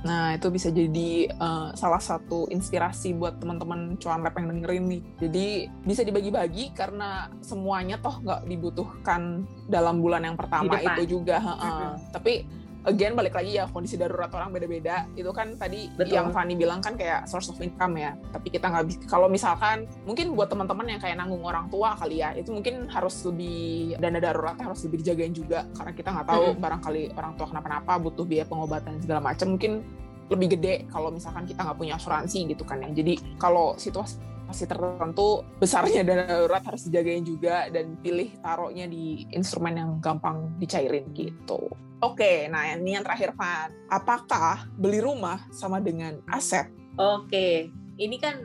Nah, 0.00 0.32
itu 0.32 0.48
bisa 0.48 0.72
jadi 0.72 1.28
uh, 1.36 1.76
salah 1.76 2.00
satu 2.00 2.48
inspirasi 2.48 3.12
buat 3.12 3.36
teman-teman 3.36 4.00
cuan 4.00 4.24
lab 4.24 4.32
yang 4.32 4.48
dengerin 4.48 4.84
nih. 4.88 5.02
Jadi 5.20 5.46
bisa 5.84 6.00
dibagi-bagi 6.00 6.72
karena 6.72 7.28
semuanya 7.44 8.00
toh 8.00 8.16
nggak 8.24 8.48
dibutuhkan 8.48 9.44
dalam 9.68 10.00
bulan 10.00 10.24
yang 10.24 10.40
pertama 10.40 10.80
itu 10.80 11.20
juga. 11.20 11.36
Uh 11.44 11.52
-uh. 11.52 11.90
Tapi 12.16 12.48
again 12.88 13.12
balik 13.12 13.36
lagi 13.36 13.60
ya 13.60 13.68
kondisi 13.68 14.00
darurat 14.00 14.32
orang 14.32 14.56
beda-beda 14.56 15.04
itu 15.12 15.28
kan 15.36 15.52
tadi 15.60 15.92
Betul. 15.92 16.16
yang 16.16 16.28
Fanny 16.32 16.56
bilang 16.56 16.80
kan 16.80 16.96
kayak 16.96 17.28
source 17.28 17.52
of 17.52 17.60
income 17.60 18.00
ya 18.00 18.16
tapi 18.32 18.48
kita 18.48 18.72
nggak 18.72 18.84
bisa 18.88 18.98
kalau 19.04 19.28
misalkan 19.28 19.84
mungkin 20.08 20.32
buat 20.32 20.48
teman-teman 20.48 20.96
yang 20.96 21.00
kayak 21.00 21.20
nanggung 21.20 21.44
orang 21.44 21.68
tua 21.68 21.92
kali 22.00 22.24
ya 22.24 22.32
itu 22.32 22.48
mungkin 22.54 22.88
harus 22.88 23.20
lebih 23.28 24.00
dana 24.00 24.16
daruratnya 24.16 24.64
harus 24.72 24.80
lebih 24.88 25.04
dijagain 25.04 25.34
juga 25.36 25.68
karena 25.76 25.92
kita 25.92 26.08
nggak 26.08 26.28
tahu 26.32 26.44
hmm. 26.54 26.58
barangkali 26.60 27.02
orang 27.16 27.32
tua 27.36 27.46
kenapa-napa 27.52 27.92
butuh 28.00 28.24
biaya 28.24 28.46
pengobatan 28.48 28.96
segala 29.04 29.20
macam 29.20 29.46
mungkin 29.56 29.84
lebih 30.30 30.56
gede 30.56 30.86
kalau 30.88 31.10
misalkan 31.10 31.44
kita 31.44 31.60
nggak 31.66 31.76
punya 31.76 31.98
asuransi 31.98 32.48
gitu 32.48 32.62
kan 32.64 32.80
ya 32.80 32.88
jadi 32.94 33.18
kalau 33.36 33.74
situasi 33.76 34.30
masih 34.50 34.66
tertentu 34.66 35.46
besarnya 35.62 36.02
dana 36.02 36.26
darurat 36.26 36.58
harus 36.66 36.90
dijagain 36.90 37.22
juga 37.22 37.70
dan 37.70 37.94
pilih 38.02 38.34
taruhnya 38.42 38.90
di 38.90 39.22
instrumen 39.30 39.78
yang 39.78 39.90
gampang 40.02 40.58
dicairin 40.58 41.06
gitu. 41.14 41.70
Oke, 42.00 42.48
nah 42.48 42.64
ini 42.72 42.96
yang 42.96 43.04
terakhir 43.04 43.36
Van. 43.36 43.68
Apakah 43.92 44.64
beli 44.80 45.04
rumah 45.04 45.44
sama 45.52 45.84
dengan 45.84 46.16
aset? 46.32 46.72
Oke, 46.96 47.68
ini 48.00 48.16
kan 48.16 48.40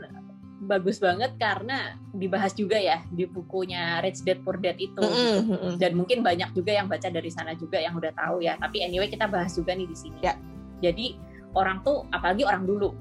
bagus 0.59 0.99
banget 0.99 1.35
karena 1.39 1.95
dibahas 2.11 2.51
juga 2.51 2.75
ya 2.75 3.03
di 3.11 3.23
bukunya 3.27 4.03
Rich 4.03 4.27
Dad 4.27 4.43
Poor 4.43 4.59
Dad 4.59 4.75
itu 4.79 5.03
mm 5.03 5.39
-hmm. 5.45 5.73
dan 5.77 5.91
mungkin 5.93 6.23
banyak 6.23 6.55
juga 6.55 6.71
yang 6.73 6.87
baca 6.87 7.11
dari 7.11 7.27
sana 7.27 7.53
juga 7.59 7.77
yang 7.77 7.93
udah 7.93 8.09
tahu 8.15 8.39
ya 8.39 8.55
tapi 8.57 8.81
anyway 8.81 9.11
kita 9.11 9.27
bahas 9.27 9.51
juga 9.53 9.75
nih 9.75 9.85
di 9.85 9.93
sini 9.93 10.19
ya 10.23 10.33
jadi 10.79 11.19
orang 11.53 11.83
tuh 11.83 12.07
apalagi 12.09 12.47
orang 12.47 12.63
dulu 12.63 12.95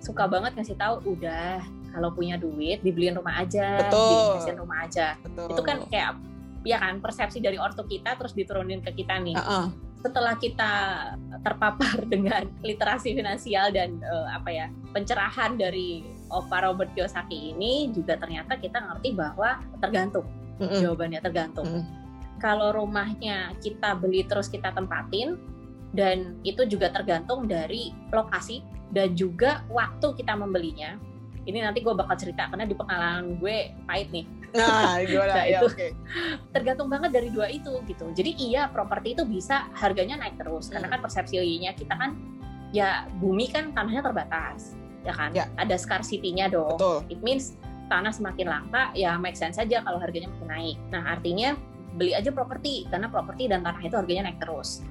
suka 0.00 0.30
banget 0.30 0.54
ngasih 0.54 0.78
tahu 0.78 1.18
udah 1.18 1.60
kalau 1.90 2.14
punya 2.14 2.38
duit 2.38 2.78
dibeliin 2.80 3.18
rumah 3.18 3.42
aja 3.42 3.90
Betul. 3.90 4.56
rumah 4.56 4.86
aja 4.86 5.18
Betul. 5.20 5.50
itu 5.50 5.62
kan 5.66 5.78
kayak 5.90 6.10
ya 6.62 6.78
kan 6.78 7.02
persepsi 7.02 7.42
dari 7.42 7.58
ortu 7.58 7.84
kita 7.84 8.16
terus 8.16 8.32
diturunin 8.38 8.80
ke 8.80 8.96
kita 9.02 9.18
nih 9.18 9.34
uh 9.34 9.66
-uh 9.66 9.89
setelah 10.00 10.34
kita 10.36 10.72
terpapar 11.44 12.04
dengan 12.12 12.48
literasi 12.64 13.12
finansial 13.12 13.72
dan 13.72 14.00
uh, 14.00 14.32
apa 14.32 14.50
ya 14.50 14.66
pencerahan 14.92 15.60
dari 15.60 16.04
Opa 16.30 16.64
Robert 16.64 16.92
Kiyosaki 16.96 17.52
ini 17.56 17.92
juga 17.92 18.16
ternyata 18.16 18.56
kita 18.56 18.80
ngerti 18.80 19.12
bahwa 19.12 19.60
tergantung 19.82 20.26
mm 20.58 20.66
-hmm. 20.66 20.80
jawabannya 20.80 21.20
tergantung 21.20 21.66
mm 21.68 21.80
-hmm. 21.80 21.92
kalau 22.40 22.72
rumahnya 22.72 23.52
kita 23.60 23.96
beli 23.98 24.24
terus 24.24 24.48
kita 24.48 24.72
tempatin 24.72 25.36
dan 25.90 26.38
itu 26.46 26.64
juga 26.70 26.88
tergantung 26.94 27.50
dari 27.50 27.90
lokasi 28.14 28.62
dan 28.94 29.14
juga 29.14 29.62
waktu 29.70 30.14
kita 30.18 30.34
membelinya 30.38 30.98
ini 31.50 31.60
nanti 31.60 31.82
gue 31.82 31.92
bakal 31.92 32.14
cerita 32.14 32.46
karena 32.46 32.64
di 32.64 32.74
pengalaman 32.78 33.36
gue 33.42 33.74
pahit 33.84 34.08
nih 34.14 34.26
Nah, 34.50 34.98
gimana? 35.06 35.32
nah, 35.34 35.46
ya, 35.46 35.60
itu 35.62 35.66
okay. 35.70 35.90
tergantung 36.50 36.88
banget 36.90 37.10
dari 37.14 37.28
dua 37.30 37.46
itu 37.50 37.70
gitu. 37.86 38.10
Jadi 38.10 38.34
iya 38.50 38.66
properti 38.66 39.14
itu 39.14 39.22
bisa 39.22 39.70
harganya 39.78 40.18
naik 40.18 40.38
terus 40.38 40.68
hmm. 40.68 40.72
karena 40.74 40.88
kan 40.90 41.00
persepsinya 41.06 41.70
kita 41.78 41.94
kan 41.94 42.10
ya 42.74 43.06
bumi 43.18 43.50
kan 43.50 43.70
tanahnya 43.74 44.02
terbatas, 44.10 44.74
ya 45.06 45.14
kan? 45.14 45.30
Ya. 45.34 45.46
Ada 45.58 45.78
scarcity-nya 45.78 46.50
dong. 46.50 46.78
Betul. 46.78 46.98
It 47.10 47.20
means 47.22 47.54
tanah 47.90 48.14
semakin 48.14 48.46
langka 48.46 48.94
ya 48.94 49.18
make 49.18 49.34
sense 49.34 49.58
saja 49.58 49.82
kalau 49.82 49.98
harganya 49.98 50.30
makin 50.30 50.48
naik. 50.50 50.76
Nah, 50.94 51.02
artinya 51.18 51.54
beli 51.94 52.14
aja 52.14 52.30
properti 52.30 52.86
karena 52.86 53.10
properti 53.10 53.50
dan 53.50 53.66
tanah 53.66 53.82
itu 53.82 53.94
harganya 53.98 54.30
naik 54.30 54.38
terus. 54.38 54.82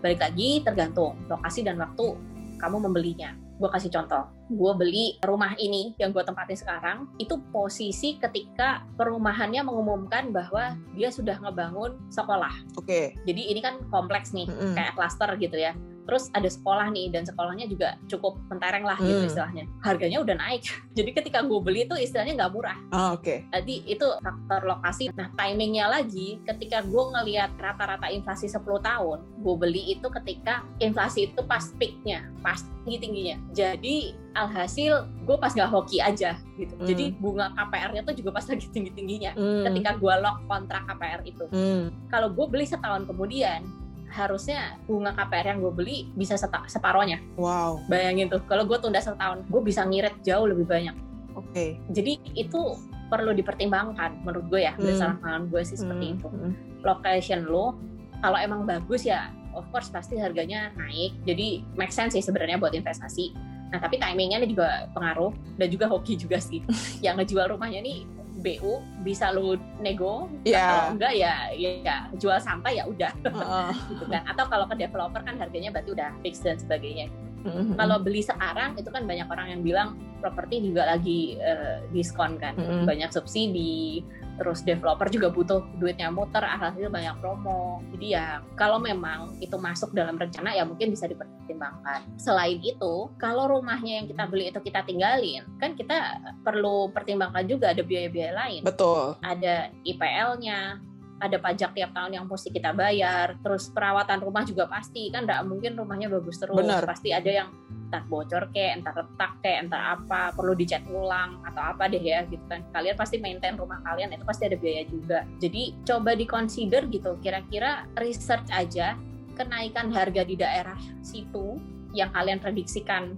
Balik 0.00 0.20
lagi 0.20 0.60
tergantung 0.60 1.16
lokasi 1.28 1.64
dan 1.64 1.80
waktu 1.80 2.16
kamu 2.60 2.76
membelinya 2.90 3.34
gue 3.62 3.70
kasih 3.70 3.94
contoh 3.94 4.26
gue 4.52 4.72
beli 4.76 5.06
rumah 5.24 5.56
ini 5.56 5.96
yang 5.96 6.12
gue 6.12 6.22
tempatin 6.22 6.58
sekarang 6.58 6.98
itu 7.16 7.40
posisi 7.50 8.20
ketika 8.20 8.84
perumahannya 9.00 9.64
mengumumkan 9.64 10.30
bahwa 10.30 10.76
dia 10.94 11.08
sudah 11.08 11.40
ngebangun 11.40 11.96
sekolah 12.12 12.52
oke 12.76 12.86
okay. 12.86 13.16
jadi 13.24 13.42
ini 13.56 13.60
kan 13.64 13.80
kompleks 13.88 14.36
nih 14.36 14.46
mm 14.48 14.54
-hmm. 14.54 14.74
kayak 14.76 14.92
klaster 14.94 15.30
gitu 15.40 15.56
ya 15.56 15.72
terus 16.06 16.28
ada 16.34 16.50
sekolah 16.50 16.90
nih 16.90 17.14
dan 17.14 17.22
sekolahnya 17.22 17.70
juga 17.70 17.94
cukup 18.10 18.38
mentereng 18.50 18.82
lah 18.82 18.98
gitu 18.98 19.22
hmm. 19.22 19.30
istilahnya 19.30 19.64
harganya 19.86 20.18
udah 20.22 20.34
naik 20.34 20.66
jadi 20.98 21.10
ketika 21.14 21.38
gue 21.46 21.60
beli 21.62 21.86
itu 21.86 21.94
istilahnya 21.94 22.34
nggak 22.42 22.52
murah 22.52 22.78
oh, 22.90 23.18
oke 23.18 23.22
okay. 23.22 23.38
jadi 23.54 23.74
itu 23.86 24.06
faktor 24.18 24.60
lokasi 24.66 25.14
nah 25.14 25.30
timingnya 25.38 25.86
lagi 25.86 26.42
ketika 26.42 26.82
gue 26.82 27.04
ngelihat 27.14 27.54
rata-rata 27.58 28.10
inflasi 28.10 28.50
10 28.50 28.62
tahun 28.82 29.18
gue 29.42 29.54
beli 29.56 29.82
itu 29.98 30.06
ketika 30.22 30.66
inflasi 30.82 31.30
itu 31.30 31.40
pas 31.46 31.70
peaknya 31.78 32.26
pas 32.42 32.58
tinggi 32.82 32.98
tingginya 32.98 33.36
jadi 33.54 33.96
alhasil 34.32 35.06
gue 35.24 35.36
pas 35.36 35.52
nggak 35.52 35.70
hoki 35.70 36.00
aja 36.00 36.36
gitu 36.56 36.74
hmm. 36.76 36.86
jadi 36.88 37.04
bunga 37.20 37.52
KPR-nya 37.56 38.02
tuh 38.04 38.14
juga 38.16 38.30
pas 38.34 38.44
lagi 38.50 38.66
tinggi 38.72 38.90
tingginya 38.92 39.32
hmm. 39.36 39.64
ketika 39.70 39.90
gue 40.00 40.14
lock 40.20 40.44
kontrak 40.48 40.82
KPR 40.88 41.20
itu 41.24 41.44
hmm. 41.52 42.08
kalau 42.08 42.28
gue 42.32 42.46
beli 42.48 42.64
setahun 42.64 43.04
kemudian 43.06 43.64
harusnya 44.12 44.76
bunga 44.84 45.16
KPR 45.16 45.56
yang 45.56 45.58
gue 45.64 45.72
beli 45.72 45.96
bisa 46.12 46.36
separohnya. 46.36 47.16
Wow. 47.40 47.80
Bayangin 47.88 48.28
tuh, 48.28 48.44
kalau 48.44 48.68
gue 48.68 48.76
tunda 48.76 49.00
setahun, 49.00 49.40
gue 49.48 49.60
bisa 49.64 49.88
ngirit 49.88 50.12
jauh 50.20 50.44
lebih 50.44 50.68
banyak. 50.68 50.92
Oke. 51.32 51.48
Okay. 51.50 51.70
Jadi 51.88 52.20
itu 52.36 52.76
perlu 53.08 53.32
dipertimbangkan 53.32 54.20
menurut 54.20 54.52
gue 54.52 54.60
ya, 54.68 54.76
hmm. 54.76 54.84
berdasarkan 54.84 55.16
pengalaman 55.24 55.46
gue 55.48 55.62
sih 55.64 55.76
seperti 55.80 56.04
hmm. 56.04 56.14
itu. 56.20 56.28
Hmm. 56.28 56.52
Location 56.84 57.40
lo, 57.48 57.80
kalau 58.20 58.36
emang 58.36 58.68
bagus 58.68 59.08
ya, 59.08 59.32
of 59.56 59.64
course 59.72 59.88
pasti 59.88 60.20
harganya 60.20 60.72
naik. 60.76 61.16
Jadi 61.24 61.64
make 61.76 61.92
sense 61.92 62.12
sih 62.12 62.24
sebenarnya 62.24 62.60
buat 62.60 62.76
investasi. 62.76 63.32
Nah 63.72 63.78
tapi 63.80 63.96
timingnya 63.96 64.38
ini 64.44 64.52
juga 64.52 64.86
pengaruh 64.92 65.32
dan 65.56 65.68
juga 65.72 65.88
hoki 65.88 66.20
juga 66.20 66.36
sih. 66.38 66.60
yang 67.04 67.16
ngejual 67.16 67.56
rumahnya 67.56 67.80
nih 67.80 68.04
BU 68.42 68.82
bisa 69.06 69.30
lu 69.30 69.54
nego 69.78 70.26
yeah. 70.42 70.66
kalau 70.66 70.98
enggak 70.98 71.14
ya, 71.14 71.34
ya 71.54 71.70
ya 71.80 71.96
jual 72.18 72.36
santai 72.42 72.82
ya 72.82 72.84
udah 72.90 73.12
uh. 73.30 73.70
gitu 73.94 74.04
kan 74.10 74.26
atau 74.26 74.44
kalau 74.50 74.66
ke 74.66 74.74
developer 74.74 75.22
kan 75.22 75.38
harganya 75.38 75.70
berarti 75.70 75.94
udah 75.94 76.10
fix 76.26 76.42
dan 76.42 76.58
sebagainya 76.58 77.06
mm-hmm. 77.46 77.78
kalau 77.78 78.02
beli 78.02 78.20
sekarang 78.20 78.74
itu 78.74 78.90
kan 78.90 79.06
banyak 79.06 79.30
orang 79.30 79.46
yang 79.54 79.62
bilang 79.62 79.88
properti 80.18 80.62
juga 80.62 80.90
lagi 80.90 81.38
uh, 81.38 81.86
diskon 81.94 82.36
kan 82.42 82.58
mm-hmm. 82.58 82.82
banyak 82.82 83.10
subsidi 83.14 84.02
terus 84.36 84.64
developer 84.64 85.08
juga 85.12 85.28
butuh 85.28 85.60
duitnya 85.76 86.08
muter 86.08 86.42
alhasil 86.44 86.88
banyak 86.88 87.14
promo. 87.20 87.80
Jadi 87.96 88.16
ya 88.16 88.40
kalau 88.56 88.80
memang 88.80 89.36
itu 89.38 89.54
masuk 89.56 89.92
dalam 89.92 90.16
rencana 90.16 90.56
ya 90.56 90.64
mungkin 90.64 90.92
bisa 90.92 91.08
dipertimbangkan. 91.08 92.04
Selain 92.16 92.58
itu 92.60 93.08
kalau 93.20 93.48
rumahnya 93.48 94.02
yang 94.02 94.06
kita 94.08 94.24
beli 94.28 94.48
itu 94.48 94.60
kita 94.60 94.84
tinggalin 94.84 95.44
kan 95.60 95.76
kita 95.76 96.20
perlu 96.42 96.90
pertimbangkan 96.90 97.44
juga 97.48 97.72
ada 97.72 97.82
biaya-biaya 97.84 98.32
lain. 98.34 98.60
Betul. 98.64 99.16
Ada 99.20 99.70
IPL-nya 99.84 100.91
ada 101.22 101.38
pajak 101.38 101.70
tiap 101.78 101.94
tahun 101.94 102.18
yang 102.18 102.24
mesti 102.26 102.50
kita 102.50 102.74
bayar, 102.74 103.38
terus 103.38 103.70
perawatan 103.70 104.18
rumah 104.18 104.42
juga 104.42 104.66
pasti 104.66 105.06
kan 105.14 105.22
nggak 105.22 105.46
mungkin 105.46 105.78
rumahnya 105.78 106.10
bagus 106.10 106.42
terus, 106.42 106.58
Bener. 106.58 106.82
pasti 106.82 107.14
ada 107.14 107.30
yang 107.30 107.48
entar 107.92 108.02
bocor 108.08 108.48
kayak, 108.50 108.82
entar 108.82 108.94
retak 108.96 109.32
kayak, 109.44 109.58
entar 109.68 110.00
apa, 110.00 110.32
perlu 110.32 110.56
dicat 110.56 110.82
ulang 110.88 111.44
atau 111.44 111.62
apa 111.62 111.86
deh 111.92 112.00
ya 112.00 112.24
gitu 112.26 112.42
kan. 112.48 112.64
Kalian 112.72 112.96
pasti 112.96 113.20
maintain 113.20 113.54
rumah 113.54 113.84
kalian 113.84 114.16
itu 114.16 114.24
pasti 114.24 114.48
ada 114.48 114.56
biaya 114.56 114.82
juga. 114.88 115.28
Jadi 115.38 115.76
coba 115.84 116.16
dikonsider 116.16 116.88
gitu, 116.88 117.20
kira-kira 117.20 117.84
research 118.00 118.48
aja 118.48 118.96
kenaikan 119.36 119.92
harga 119.92 120.24
di 120.24 120.40
daerah 120.40 120.80
situ 121.04 121.60
yang 121.92 122.08
kalian 122.16 122.40
prediksikan 122.40 123.12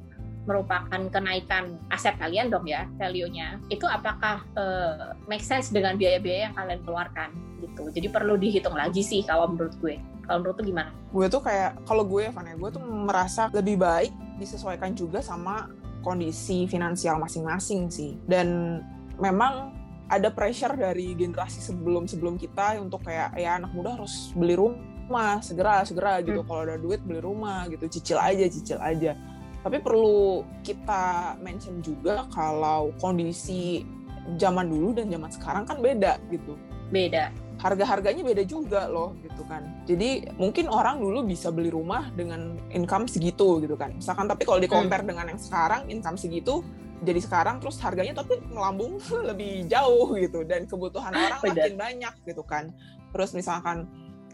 merupakan 0.44 1.00
kenaikan 1.08 1.80
aset 1.88 2.16
kalian 2.20 2.52
dong 2.52 2.68
ya 2.68 2.84
value-nya. 3.00 3.60
Itu 3.72 3.88
apakah 3.88 4.44
uh, 4.56 5.16
make 5.24 5.44
sense 5.44 5.72
dengan 5.72 5.96
biaya-biaya 5.96 6.52
yang 6.52 6.54
kalian 6.56 6.80
keluarkan 6.84 7.30
gitu. 7.64 7.84
Jadi 7.90 8.06
perlu 8.12 8.36
dihitung 8.36 8.76
lagi 8.76 9.00
sih 9.00 9.24
kalau 9.24 9.48
menurut 9.48 9.74
gue. 9.80 9.96
Kalau 10.24 10.40
menurut 10.40 10.56
tuh 10.56 10.66
gimana? 10.66 10.90
Gue 11.12 11.26
tuh 11.28 11.42
kayak 11.44 11.84
kalau 11.84 12.04
gue 12.04 12.28
Van 12.32 12.48
gue 12.48 12.70
tuh 12.72 12.80
merasa 12.84 13.52
lebih 13.52 13.76
baik 13.80 14.12
disesuaikan 14.40 14.96
juga 14.96 15.20
sama 15.20 15.68
kondisi 16.04 16.68
finansial 16.68 17.16
masing-masing 17.20 17.88
sih. 17.88 18.16
Dan 18.28 18.80
memang 19.16 19.72
ada 20.12 20.28
pressure 20.28 20.76
dari 20.76 21.16
generasi 21.16 21.64
sebelum-sebelum 21.64 22.36
kita 22.36 22.76
untuk 22.80 23.08
kayak 23.08 23.32
ya 23.40 23.56
anak 23.56 23.72
muda 23.72 23.96
harus 23.96 24.32
beli 24.36 24.56
rumah 24.56 25.40
segera 25.40 25.84
segera 25.84 26.20
gitu. 26.20 26.44
Hmm. 26.44 26.48
kalau 26.48 26.62
ada 26.68 26.76
duit 26.76 27.00
beli 27.04 27.20
rumah 27.24 27.64
gitu. 27.72 27.88
Cicil 27.88 28.20
aja 28.20 28.44
cicil 28.48 28.80
aja 28.80 29.16
tapi 29.64 29.80
perlu 29.80 30.44
kita 30.61 31.35
mention 31.40 31.80
juga 31.80 32.28
kalau 32.28 32.92
kondisi 33.00 33.80
zaman 34.37 34.68
dulu 34.68 34.92
dan 34.92 35.09
zaman 35.09 35.30
sekarang 35.33 35.64
kan 35.64 35.80
beda 35.80 36.21
gitu. 36.28 36.54
Beda. 36.92 37.33
harga-harganya 37.54 38.26
beda 38.26 38.42
juga 38.44 38.90
loh 38.90 39.14
gitu 39.23 39.47
kan. 39.47 39.62
Jadi 39.87 40.26
mungkin 40.37 40.66
orang 40.66 40.99
dulu 40.99 41.23
bisa 41.23 41.54
beli 41.54 41.71
rumah 41.71 42.11
dengan 42.12 42.59
income 42.75 43.06
segitu 43.06 43.62
gitu 43.62 43.78
kan. 43.78 43.94
Misalkan 43.94 44.26
tapi 44.26 44.42
kalau 44.42 44.59
di 44.59 44.66
compare 44.66 45.06
hmm. 45.06 45.11
dengan 45.14 45.25
yang 45.33 45.40
sekarang 45.40 45.87
income 45.87 46.18
segitu 46.18 46.66
jadi 47.06 47.21
sekarang 47.23 47.62
terus 47.62 47.78
harganya 47.78 48.21
tapi 48.21 48.42
melambung 48.50 48.99
lebih 49.30 49.71
jauh 49.71 50.18
gitu 50.18 50.42
dan 50.42 50.66
kebutuhan 50.66 51.14
orang 51.14 51.40
makin 51.40 51.78
banyak 51.78 52.14
gitu 52.26 52.42
kan. 52.42 52.75
Terus 53.14 53.30
misalkan 53.33 53.87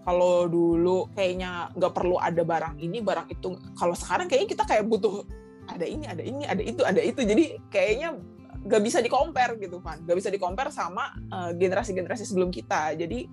kalau 0.05 0.49
dulu 0.49 1.13
kayaknya 1.13 1.69
nggak 1.77 1.93
perlu 1.93 2.17
ada 2.17 2.41
barang 2.41 2.81
ini 2.81 3.05
barang 3.05 3.29
itu 3.29 3.53
kalau 3.77 3.93
sekarang 3.93 4.27
kayaknya 4.33 4.49
kita 4.57 4.65
kayak 4.65 4.85
butuh 4.89 5.25
ada 5.69 5.87
ini 5.87 6.05
ada 6.09 6.23
ini 6.25 6.43
ada 6.49 6.63
itu 6.63 6.83
ada 6.83 7.01
itu. 7.01 7.21
Jadi 7.23 7.45
kayaknya 7.69 8.17
nggak 8.61 8.83
bisa 8.85 9.01
di 9.01 9.09
compare 9.09 9.57
gitu 9.57 9.81
kan 9.81 10.05
nggak 10.05 10.17
bisa 10.21 10.29
di 10.29 10.37
compare 10.37 10.69
sama 10.69 11.17
uh, 11.33 11.51
generasi-generasi 11.53 12.25
sebelum 12.25 12.49
kita. 12.53 12.97
Jadi 12.97 13.29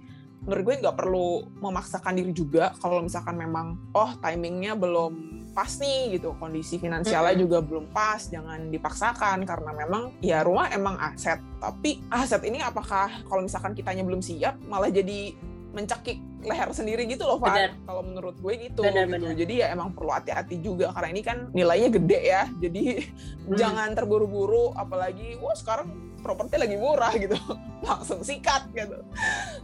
menurut 0.47 0.63
gue 0.63 0.75
nggak 0.79 0.95
perlu 0.95 1.43
memaksakan 1.59 2.15
diri 2.15 2.31
juga 2.31 2.71
kalau 2.79 3.03
misalkan 3.03 3.35
memang 3.35 3.75
oh 3.91 4.15
timingnya 4.23 4.75
belum 4.75 5.13
pas 5.51 5.71
nih 5.81 6.19
gitu. 6.19 6.37
Kondisi 6.37 6.79
finansialnya 6.79 7.33
mm 7.33 7.39
-hmm. 7.39 7.43
juga 7.43 7.57
belum 7.63 7.85
pas 7.91 8.21
jangan 8.27 8.71
dipaksakan. 8.71 9.43
Karena 9.43 9.71
memang 9.71 10.15
ya 10.23 10.43
rumah 10.43 10.71
emang 10.71 10.95
aset. 10.99 11.41
Tapi 11.59 12.03
aset 12.07 12.43
ini 12.47 12.59
apakah 12.63 13.25
kalau 13.27 13.43
misalkan 13.43 13.75
kitanya 13.75 14.03
belum 14.07 14.23
siap 14.23 14.59
malah 14.69 14.91
jadi 14.91 15.35
mencekik 15.75 16.17
leher 16.47 16.69
sendiri 16.71 17.03
gitu 17.05 17.27
loh 17.27 17.37
Pak. 17.37 17.83
Kalau 17.83 18.01
menurut 18.01 18.35
gue 18.39 18.53
gitu. 18.57 18.81
Bener, 18.81 19.05
gitu. 19.05 19.13
Bener. 19.19 19.35
Jadi 19.35 19.53
ya 19.61 19.67
emang 19.75 19.91
perlu 19.93 20.11
hati-hati 20.15 20.59
juga 20.63 20.95
karena 20.95 21.09
ini 21.11 21.21
kan 21.21 21.37
nilainya 21.51 21.89
gede 21.91 22.19
ya. 22.23 22.43
Jadi 22.57 22.83
hmm. 23.03 23.55
jangan 23.59 23.91
terburu-buru 23.93 24.73
apalagi 24.73 25.35
wah 25.37 25.53
sekarang 25.53 25.91
properti 26.23 26.55
lagi 26.57 26.75
murah 26.79 27.13
gitu. 27.15 27.37
Langsung 27.87 28.23
sikat 28.23 28.71
gitu. 28.73 28.97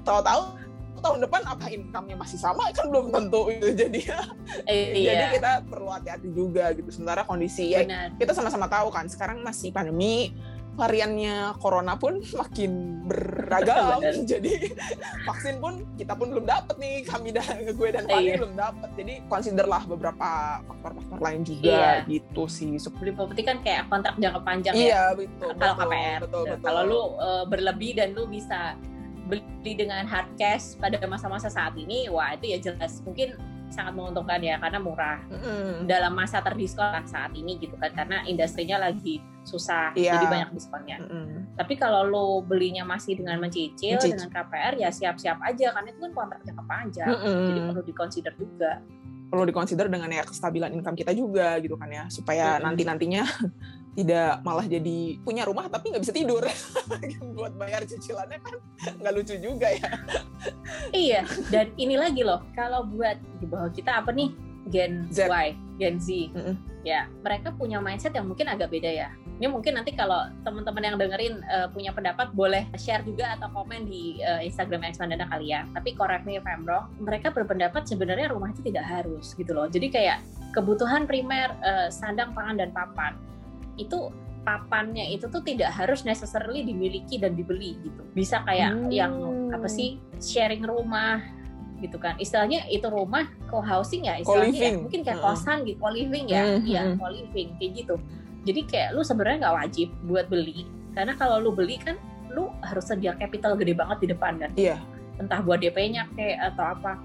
Tahu-tahu 0.03 0.63
tahun 1.03 1.19
depan 1.27 1.41
apa 1.43 1.67
income-nya 1.67 2.15
masih 2.15 2.39
sama 2.39 2.71
kan 2.71 2.87
belum 2.87 3.11
tentu 3.11 3.51
gitu 3.51 3.75
jadi 3.83 3.99
eh, 4.71 4.95
iya. 4.95 5.11
jadi 5.11 5.25
kita 5.35 5.51
perlu 5.67 5.91
hati-hati 5.91 6.31
juga 6.31 6.71
gitu 6.71 6.87
sementara 6.95 7.27
kondisi 7.27 7.75
ya 7.75 7.83
kita 8.15 8.31
sama-sama 8.31 8.71
tahu 8.71 8.87
kan 8.87 9.11
sekarang 9.11 9.43
masih 9.43 9.75
pandemi 9.75 10.31
variannya 10.73 11.53
corona 11.61 11.93
pun 12.01 12.17
makin 12.33 13.05
beragam 13.05 14.01
jadi 14.31 14.73
vaksin 15.25 15.61
pun 15.61 15.85
kita 16.01 16.17
pun 16.17 16.33
belum 16.33 16.49
dapat 16.49 16.75
nih 16.81 17.05
kami 17.05 17.29
dan 17.29 17.61
gue 17.77 17.89
dan 17.93 18.09
Fani 18.09 18.25
iya. 18.25 18.35
belum 18.41 18.53
dapat 18.57 18.89
jadi 18.97 19.13
consider 19.29 19.65
lah 19.69 19.85
beberapa 19.85 20.59
faktor-faktor 20.65 21.19
lain 21.21 21.41
juga 21.45 22.01
iya. 22.01 22.09
gitu 22.09 22.49
sih 22.49 22.73
beli 22.97 23.13
properti 23.13 23.41
kan 23.45 23.61
kayak 23.61 23.85
kontrak 23.89 24.17
jangka 24.17 24.41
panjang 24.41 24.73
iya, 24.73 25.13
ya 25.13 25.17
betul 25.17 25.51
kalau 25.61 25.75
KPR 25.77 26.19
betul, 26.25 26.43
betul. 26.49 26.65
kalau 26.65 26.81
lu 26.85 27.01
uh, 27.21 27.43
berlebih 27.45 27.91
dan 27.93 28.17
lu 28.17 28.25
bisa 28.25 28.73
beli 29.29 29.73
dengan 29.77 30.03
hard 30.09 30.27
cash 30.35 30.75
pada 30.81 30.99
masa-masa 31.05 31.47
saat 31.47 31.77
ini 31.77 32.09
wah 32.09 32.33
itu 32.33 32.53
ya 32.53 32.57
jelas 32.59 32.99
mungkin 33.05 33.37
sangat 33.73 33.97
menguntungkan 33.97 34.37
ya 34.37 34.61
karena 34.61 34.77
murah 34.77 35.19
mm. 35.33 35.89
dalam 35.89 36.13
masa 36.13 36.45
terdiskon 36.45 37.01
saat 37.09 37.33
ini 37.33 37.57
gitu 37.57 37.73
kan 37.81 37.89
karena 37.89 38.21
industrinya 38.29 38.77
lagi 38.77 39.17
susah 39.43 39.91
yeah. 39.97 40.15
jadi 40.15 40.25
banyak 40.29 40.49
diskonnya. 40.53 40.97
Mm. 41.01 41.57
Tapi 41.57 41.73
kalau 41.75 42.05
lo 42.05 42.27
belinya 42.45 42.85
masih 42.85 43.17
dengan 43.17 43.41
mencicil, 43.41 43.97
mencicil. 43.97 44.15
dengan 44.15 44.29
KPR 44.29 44.73
ya 44.77 44.89
siap-siap 44.93 45.41
aja 45.41 45.73
karena 45.73 45.89
itu 45.89 45.99
kan 45.99 46.11
kontrak 46.13 46.41
jangka 46.45 46.63
panjang 46.69 47.09
mm 47.09 47.41
jadi 47.49 47.59
perlu 47.65 47.83
dikonsider 47.83 48.33
juga. 48.37 48.71
Perlu 49.33 49.43
dikonsider 49.49 49.89
dengan 49.89 50.09
ya 50.13 50.21
kestabilan 50.21 50.69
income 50.77 50.93
kita 50.93 51.11
juga 51.17 51.57
gitu 51.57 51.73
kan 51.75 51.89
ya 51.89 52.05
supaya 52.13 52.61
mm 52.61 52.63
nanti 52.63 52.81
nantinya 52.85 53.23
tidak 53.93 54.41
malah 54.41 54.65
jadi 54.65 55.21
punya 55.21 55.45
rumah 55.45 55.69
tapi 55.69 55.93
nggak 55.93 56.03
bisa 56.03 56.13
tidur. 56.13 56.41
Buat 57.37 57.53
bayar 57.57 57.85
cicilannya 57.85 58.41
kan 58.41 58.55
nggak 58.99 59.13
lucu 59.13 59.37
juga 59.37 59.69
ya. 59.69 59.89
Iya 60.89 61.21
dan 61.53 61.71
ini 61.77 61.95
lagi 61.95 62.25
loh 62.25 62.43
kalau 62.57 62.83
buat 62.83 63.15
di 63.39 63.45
bawah 63.47 63.71
kita 63.71 64.03
apa 64.03 64.11
nih? 64.11 64.33
Gen 64.71 65.07
Z. 65.11 65.29
Y 65.29 65.47
Gen 65.77 65.95
Z. 65.99 66.07
Mm 66.33 66.41
-hmm. 66.41 66.55
ya 66.83 67.07
mereka 67.23 67.55
punya 67.55 67.79
mindset 67.79 68.11
yang 68.15 68.27
mungkin 68.27 68.49
agak 68.49 68.73
beda 68.73 68.91
ya. 68.91 69.09
Ini 69.33 69.49
mungkin 69.49 69.75
nanti 69.75 69.91
kalau 69.97 70.29
teman-teman 70.45 70.83
yang 70.93 70.95
dengerin 70.95 71.41
uh, 71.49 71.67
punya 71.67 71.89
pendapat 71.91 72.31
boleh 72.37 72.69
share 72.79 73.01
juga 73.03 73.33
atau 73.35 73.49
komen 73.51 73.89
di 73.89 74.21
uh, 74.23 74.39
Instagram 74.39 74.87
Expandana 74.87 75.25
kalian 75.27 75.73
tapi 75.73 75.97
correct 75.97 76.23
me 76.23 76.37
if 76.37 76.45
I'm 76.45 76.63
wrong 76.63 76.93
mereka 77.01 77.33
berpendapat 77.33 77.83
sebenarnya 77.83 78.31
rumah 78.31 78.53
itu 78.53 78.61
tidak 78.65 78.85
harus 78.87 79.35
gitu 79.35 79.51
loh. 79.51 79.67
Jadi 79.67 79.89
kayak 79.91 80.23
kebutuhan 80.53 81.09
primer 81.09 81.51
uh, 81.65 81.87
sandang 81.89 82.31
pangan 82.31 82.61
dan 82.61 82.69
papan 82.71 83.17
itu 83.77 84.13
papannya 84.43 85.15
itu 85.15 85.31
tuh 85.31 85.39
tidak 85.39 85.71
harus 85.71 86.03
necessarily 86.03 86.67
dimiliki 86.67 87.15
dan 87.15 87.33
dibeli 87.33 87.79
gitu. 87.79 88.03
Bisa 88.11 88.43
kayak 88.43 88.75
hmm. 88.75 88.91
yang 88.91 89.13
apa 89.55 89.65
sih 89.71 89.97
sharing 90.19 90.67
rumah 90.67 91.23
gitu 91.79 91.95
kan. 91.99 92.19
Istilahnya 92.19 92.67
itu 92.67 92.87
rumah 92.91 93.27
co-housing 93.47 94.07
ya 94.07 94.19
istilahnya 94.19 94.59
ya. 94.59 94.71
Mungkin 94.79 95.01
kayak 95.07 95.19
hmm. 95.19 95.25
kosan 95.25 95.57
gitu, 95.63 95.79
co-living 95.79 96.25
ya. 96.27 96.59
Iya, 96.59 96.81
hmm. 96.91 96.99
co-living 96.99 97.47
kayak 97.57 97.71
gitu. 97.83 97.95
Jadi 98.43 98.61
kayak 98.67 98.89
lu 98.99 99.01
sebenarnya 99.01 99.47
nggak 99.47 99.55
wajib 99.63 99.87
buat 100.03 100.27
beli 100.27 100.67
karena 100.93 101.15
kalau 101.17 101.41
lu 101.41 101.51
beli 101.55 101.79
kan 101.81 101.97
lu 102.33 102.49
harus 102.65 102.85
sedia 102.89 103.13
capital 103.17 103.55
gede 103.55 103.73
banget 103.73 103.97
di 104.03 104.07
depan 104.11 104.33
kan. 104.37 104.51
Iya. 104.59 104.75
Entah 105.21 105.39
buat 105.39 105.61
DP-nya 105.61 106.09
kayak 106.17 106.53
atau 106.53 106.65
apa. 106.75 106.99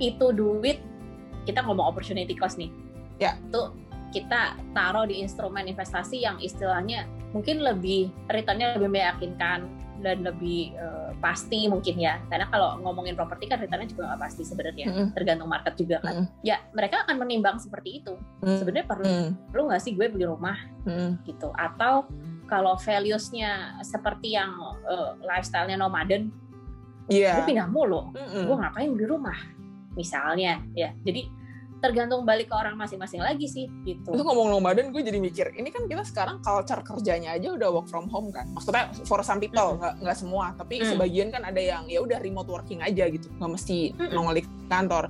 Itu 0.00 0.32
duit 0.32 0.80
kita 1.48 1.64
ngomong 1.64 1.92
opportunity 1.92 2.32
cost 2.36 2.60
nih. 2.60 2.70
Ya. 3.20 3.36
Itu 3.48 3.74
kita 4.10 4.58
taruh 4.74 5.06
di 5.06 5.22
instrumen 5.22 5.70
investasi 5.70 6.22
yang 6.22 6.36
istilahnya 6.42 7.06
mungkin 7.30 7.62
lebih 7.62 8.10
returnnya 8.26 8.74
lebih 8.74 8.90
meyakinkan 8.90 9.70
dan 10.00 10.24
lebih 10.24 10.72
uh, 10.80 11.12
pasti 11.20 11.68
mungkin 11.68 12.00
ya 12.00 12.16
karena 12.32 12.48
kalau 12.48 12.80
ngomongin 12.80 13.12
properti 13.12 13.46
kan 13.46 13.60
returnnya 13.60 13.86
juga 13.86 14.10
nggak 14.10 14.20
pasti 14.24 14.42
sebenarnya 14.48 14.86
mm 14.88 14.94
-hmm. 14.96 15.06
tergantung 15.12 15.48
market 15.52 15.74
juga 15.76 16.00
kan 16.00 16.14
mm 16.16 16.24
-hmm. 16.24 16.40
ya 16.40 16.56
mereka 16.72 17.04
akan 17.04 17.16
menimbang 17.20 17.60
seperti 17.60 18.00
itu 18.00 18.16
mm 18.16 18.42
-hmm. 18.42 18.58
sebenarnya 18.58 18.86
perlu 18.88 19.04
mm 19.06 19.12
-hmm. 19.12 19.30
perlu 19.52 19.62
nggak 19.68 19.82
sih 19.84 19.92
gue 19.92 20.06
beli 20.08 20.26
rumah 20.26 20.58
mm 20.88 20.90
-hmm. 20.90 21.10
gitu 21.28 21.48
atau 21.52 22.08
kalau 22.48 22.74
valuesnya 22.80 23.78
seperti 23.84 24.34
yang 24.34 24.56
uh, 24.88 25.14
lifestyle-nya 25.22 25.76
nomaden 25.78 26.32
yeah. 27.12 27.36
gue 27.38 27.52
pindah 27.52 27.68
mulu 27.68 28.10
mm 28.10 28.16
-hmm. 28.16 28.44
gue 28.48 28.56
ngapain 28.56 28.90
beli 28.96 29.06
rumah 29.06 29.38
misalnya 29.94 30.64
ya 30.72 30.96
jadi 31.04 31.28
tergantung 31.80 32.28
balik 32.28 32.52
ke 32.52 32.54
orang 32.54 32.76
masing-masing 32.76 33.24
lagi 33.24 33.48
sih 33.48 33.66
gitu. 33.88 34.12
Itu 34.12 34.22
ngomong 34.22 34.52
nomaden 34.52 34.92
gue 34.92 35.00
jadi 35.00 35.16
mikir, 35.16 35.56
ini 35.56 35.72
kan 35.72 35.88
kita 35.88 36.04
sekarang 36.04 36.44
culture 36.44 36.84
kerjanya 36.84 37.34
aja 37.34 37.56
udah 37.56 37.68
work 37.72 37.88
from 37.88 38.06
home 38.12 38.28
kan. 38.28 38.44
Maksudnya 38.52 38.92
for 39.08 39.24
some 39.24 39.40
people 39.40 39.80
nggak 39.80 39.96
mm 39.96 40.04
-hmm. 40.04 40.16
semua, 40.16 40.52
tapi 40.54 40.84
mm. 40.84 40.92
sebagian 40.92 41.28
kan 41.32 41.42
ada 41.48 41.58
yang 41.58 41.88
ya 41.88 42.04
udah 42.04 42.20
remote 42.20 42.48
working 42.52 42.84
aja 42.84 43.08
gitu, 43.08 43.26
nggak 43.40 43.50
mesti 43.56 43.96
mm 43.96 44.12
nongol 44.12 44.36
di 44.36 44.44
kantor. 44.68 45.04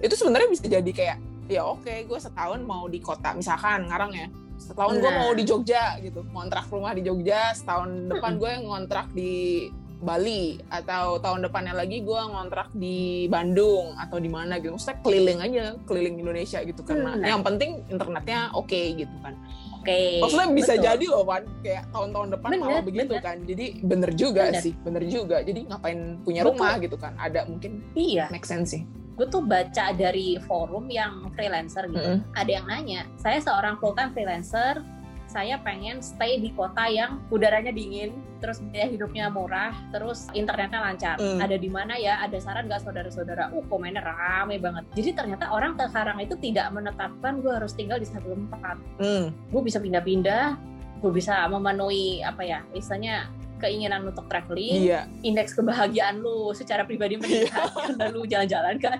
Itu 0.00 0.14
sebenarnya 0.16 0.48
bisa 0.48 0.64
jadi 0.66 0.90
kayak 0.92 1.18
ya 1.46 1.62
oke 1.62 1.86
okay, 1.86 2.02
gue 2.06 2.18
setahun 2.18 2.58
mau 2.66 2.90
di 2.90 2.98
kota 2.98 3.30
misalkan 3.34 3.86
ngarang 3.86 4.12
ya 4.14 4.26
setahun 4.58 4.98
nah. 4.98 5.02
gue 5.02 5.12
mau 5.14 5.30
di 5.36 5.44
Jogja 5.46 6.00
gitu 6.02 6.26
ngontrak 6.32 6.66
rumah 6.72 6.92
di 6.96 7.02
Jogja 7.06 7.54
setahun 7.54 8.10
depan 8.10 8.40
gue 8.40 8.52
ngontrak 8.66 9.06
di 9.14 9.66
Bali 9.96 10.60
atau 10.68 11.16
tahun 11.16 11.48
depannya 11.48 11.72
lagi 11.72 12.04
gue 12.04 12.20
ngontrak 12.20 12.68
di 12.76 13.24
Bandung 13.32 13.96
atau 13.96 14.20
di 14.20 14.28
mana 14.28 14.60
gitu 14.60 14.76
maksudnya 14.76 15.00
keliling 15.00 15.40
aja 15.40 15.64
keliling 15.88 16.16
Indonesia 16.20 16.60
gitu 16.60 16.80
karena 16.84 17.16
hmm. 17.16 17.24
yang 17.24 17.40
penting 17.40 17.80
internetnya 17.88 18.52
oke 18.52 18.68
okay, 18.68 18.92
gitu 18.92 19.16
kan 19.24 19.32
oke 19.72 19.88
okay. 19.88 20.20
maksudnya 20.20 20.48
bisa 20.52 20.72
Betul. 20.76 20.84
jadi 20.84 21.06
loh 21.08 21.24
kan 21.24 21.42
kayak 21.64 21.84
tahun-tahun 21.96 22.28
depan 22.36 22.50
bener, 22.52 22.60
malah 22.60 22.84
begitu 22.84 23.14
bener. 23.16 23.24
kan 23.24 23.36
jadi 23.48 23.66
bener 23.80 24.10
juga 24.12 24.42
bener. 24.52 24.62
sih 24.62 24.72
bener 24.84 25.02
juga 25.08 25.36
jadi 25.40 25.60
ngapain 25.64 26.00
punya 26.20 26.42
Betul. 26.44 26.52
rumah 26.52 26.72
gitu 26.76 26.96
kan 27.00 27.12
ada 27.16 27.40
mungkin 27.48 27.72
iya 27.96 28.28
make 28.28 28.44
sense 28.44 28.76
sih 28.76 28.84
gue 29.16 29.26
tuh 29.32 29.40
baca 29.40 29.96
dari 29.96 30.36
forum 30.44 30.92
yang 30.92 31.32
freelancer 31.32 31.88
gitu 31.88 32.04
mm 32.04 32.20
-hmm. 32.20 32.36
ada 32.36 32.50
yang 32.52 32.66
nanya 32.68 33.08
saya 33.16 33.40
seorang 33.40 33.80
full 33.80 33.96
time 33.96 34.12
freelancer 34.12 34.84
saya 35.26 35.58
pengen 35.60 35.98
stay 35.98 36.38
di 36.38 36.54
kota 36.54 36.86
yang 36.86 37.18
udaranya 37.34 37.74
dingin, 37.74 38.14
terus 38.38 38.62
biaya 38.70 38.88
hidupnya 38.94 39.26
murah, 39.26 39.74
terus 39.90 40.30
internetnya 40.32 40.78
lancar. 40.78 41.16
Mm. 41.18 41.38
Ada 41.42 41.56
di 41.58 41.68
mana 41.70 41.94
ya? 41.98 42.22
Ada 42.22 42.38
saran 42.38 42.70
nggak 42.70 42.86
saudara-saudara? 42.86 43.50
Uh, 43.50 43.64
komennya 43.66 44.06
rame 44.06 44.62
banget. 44.62 44.86
Jadi 44.94 45.10
ternyata 45.18 45.50
orang 45.50 45.74
sekarang 45.76 46.22
itu 46.22 46.38
tidak 46.38 46.70
menetapkan 46.70 47.42
gue 47.42 47.52
harus 47.52 47.74
tinggal 47.74 47.98
di 47.98 48.06
satu 48.06 48.32
tempat. 48.32 48.78
Mm. 49.02 49.26
Gue 49.50 49.62
bisa 49.66 49.82
pindah-pindah, 49.82 50.56
gue 51.02 51.12
bisa 51.12 51.42
memenuhi 51.50 52.22
apa 52.22 52.46
ya? 52.46 52.62
Istilahnya 52.70 53.26
keinginan 53.56 54.04
untuk 54.04 54.28
traveling, 54.28 54.84
iya. 54.84 55.08
indeks 55.24 55.56
kebahagiaan 55.56 56.20
lu 56.20 56.52
secara 56.52 56.84
pribadi 56.84 57.16
meningkat 57.16 57.56
iya. 57.56 57.72
karena 57.88 58.04
lu 58.12 58.22
jalan-jalan 58.28 58.76
kan. 58.78 58.98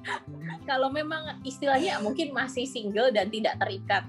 Kalau 0.70 0.88
memang 0.88 1.42
istilahnya 1.42 1.98
mungkin 1.98 2.30
masih 2.30 2.62
single 2.64 3.10
dan 3.10 3.26
tidak 3.26 3.58
terikat 3.58 4.06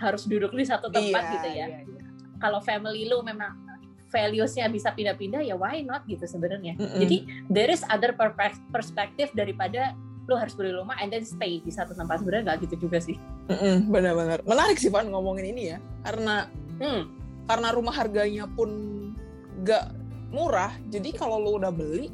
harus 0.00 0.24
duduk 0.24 0.56
di 0.56 0.64
satu 0.64 0.88
tempat 0.88 1.22
iya, 1.22 1.32
gitu 1.36 1.48
ya. 1.52 1.66
Iya, 1.68 1.78
iya. 1.84 2.02
Kalau 2.40 2.64
family 2.64 3.04
lu 3.04 3.20
memang 3.20 3.52
values-nya 4.10 4.66
bisa 4.72 4.90
pindah-pindah 4.90 5.44
ya 5.44 5.54
why 5.54 5.84
not 5.84 6.02
gitu 6.08 6.24
sebenarnya. 6.24 6.74
Mm 6.74 6.82
-hmm. 6.82 7.00
Jadi 7.04 7.16
there 7.52 7.70
is 7.70 7.84
other 7.86 8.16
perspective 8.72 9.30
daripada 9.36 9.94
lu 10.26 10.34
harus 10.38 10.54
beli 10.54 10.74
rumah 10.74 10.94
and 10.98 11.10
then 11.10 11.26
stay 11.26 11.58
di 11.62 11.70
satu 11.70 11.94
tempat 11.94 12.22
sebenarnya 12.22 12.50
nggak 12.50 12.58
gitu 12.66 12.88
juga 12.88 12.98
sih. 12.98 13.20
Mm 13.46 13.54
-hmm, 13.54 13.76
benar-benar 13.92 14.38
menarik 14.48 14.80
sih 14.80 14.90
Pan 14.90 15.06
ngomongin 15.06 15.52
ini 15.54 15.62
ya 15.74 15.78
karena 16.02 16.48
hmm. 16.80 17.02
karena 17.46 17.68
rumah 17.76 17.94
harganya 17.94 18.44
pun 18.48 18.70
nggak 19.60 19.84
murah 20.30 20.72
jadi 20.88 21.10
kalau 21.14 21.42
lu 21.42 21.50
udah 21.60 21.74
beli 21.74 22.08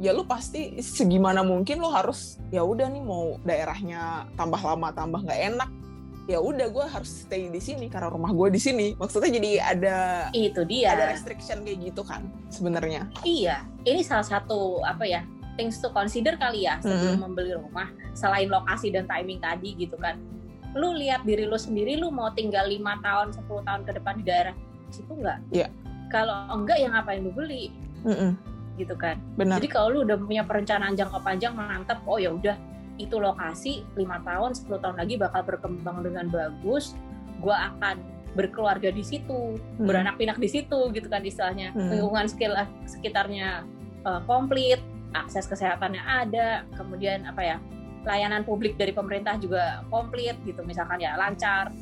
ya 0.00 0.12
lu 0.12 0.24
pasti 0.24 0.78
segimana 0.80 1.40
mungkin 1.40 1.80
lu 1.80 1.88
harus 1.92 2.40
ya 2.52 2.64
udah 2.64 2.88
nih 2.88 3.02
mau 3.04 3.36
daerahnya 3.44 4.28
tambah 4.36 4.60
lama 4.60 4.92
tambah 4.92 5.20
nggak 5.24 5.40
enak 5.54 5.70
ya 6.26 6.42
udah 6.42 6.66
gue 6.74 6.86
harus 6.90 7.26
stay 7.26 7.46
di 7.46 7.62
sini 7.62 7.86
karena 7.86 8.10
rumah 8.10 8.34
gue 8.34 8.50
di 8.50 8.60
sini. 8.60 8.86
Maksudnya 8.98 9.30
jadi 9.30 9.50
ada 9.62 9.98
itu 10.34 10.62
dia. 10.66 10.98
ada 10.98 11.14
restriction 11.14 11.62
kayak 11.62 11.78
gitu 11.90 12.02
kan 12.02 12.26
sebenarnya. 12.50 13.06
Iya 13.22 13.62
ini 13.86 14.02
salah 14.02 14.26
satu 14.26 14.82
apa 14.82 15.06
ya 15.06 15.22
things 15.54 15.78
to 15.78 15.88
consider 15.94 16.34
kali 16.36 16.66
ya 16.66 16.82
sebelum 16.82 17.16
hmm. 17.16 17.22
membeli 17.22 17.52
rumah 17.56 17.88
selain 18.12 18.50
lokasi 18.50 18.90
dan 18.90 19.06
timing 19.06 19.38
tadi 19.38 19.78
gitu 19.78 19.94
kan. 19.96 20.18
Lu 20.76 20.92
lihat 20.92 21.24
diri 21.24 21.46
lu 21.46 21.56
sendiri 21.56 21.96
lu 21.96 22.10
mau 22.10 22.34
tinggal 22.34 22.68
lima 22.68 22.98
tahun 23.00 23.32
10 23.32 23.46
tahun 23.46 23.82
ke 23.86 23.92
depan 23.96 24.14
di 24.20 24.24
daerah 24.26 24.54
situ 24.90 25.12
enggak 25.14 25.38
iya. 25.54 25.70
Kalau 26.10 26.46
enggak 26.54 26.78
ya 26.78 26.90
ngapain 26.90 27.22
lu 27.22 27.34
beli? 27.34 27.74
Mm 28.06 28.14
-mm. 28.14 28.30
gitu 28.76 28.94
kan. 28.94 29.16
Benar. 29.40 29.56
jadi 29.62 29.68
kalau 29.72 29.88
lu 29.88 29.98
udah 30.04 30.20
punya 30.20 30.42
perencanaan 30.44 30.92
jangka 30.92 31.18
panjang 31.24 31.56
mantap 31.56 32.02
oh 32.04 32.20
ya 32.20 32.34
udah 32.34 32.54
itu 32.96 33.16
lokasi 33.20 33.84
lima 33.96 34.20
tahun 34.24 34.56
10 34.56 34.82
tahun 34.82 34.96
lagi 34.96 35.14
bakal 35.20 35.44
berkembang 35.44 36.00
dengan 36.00 36.26
bagus 36.32 36.96
gue 37.40 37.52
akan 37.52 38.00
berkeluarga 38.36 38.92
di 38.92 39.04
situ 39.04 39.56
hmm. 39.56 39.84
beranak 39.84 40.20
pinak 40.20 40.36
di 40.36 40.48
situ 40.48 40.92
gitu 40.92 41.08
kan 41.08 41.24
istilahnya 41.24 41.72
hmm. 41.72 41.88
lingkungan 41.92 42.26
sekitarnya 42.84 43.64
uh, 44.04 44.20
komplit 44.28 44.80
akses 45.16 45.48
kesehatannya 45.48 46.00
ada 46.04 46.68
kemudian 46.76 47.24
apa 47.24 47.40
ya 47.40 47.56
layanan 48.04 48.44
publik 48.44 48.76
dari 48.76 48.92
pemerintah 48.92 49.40
juga 49.40 49.82
komplit 49.88 50.36
gitu 50.44 50.60
misalkan 50.62 51.00
ya 51.00 51.16
lancar 51.16 51.72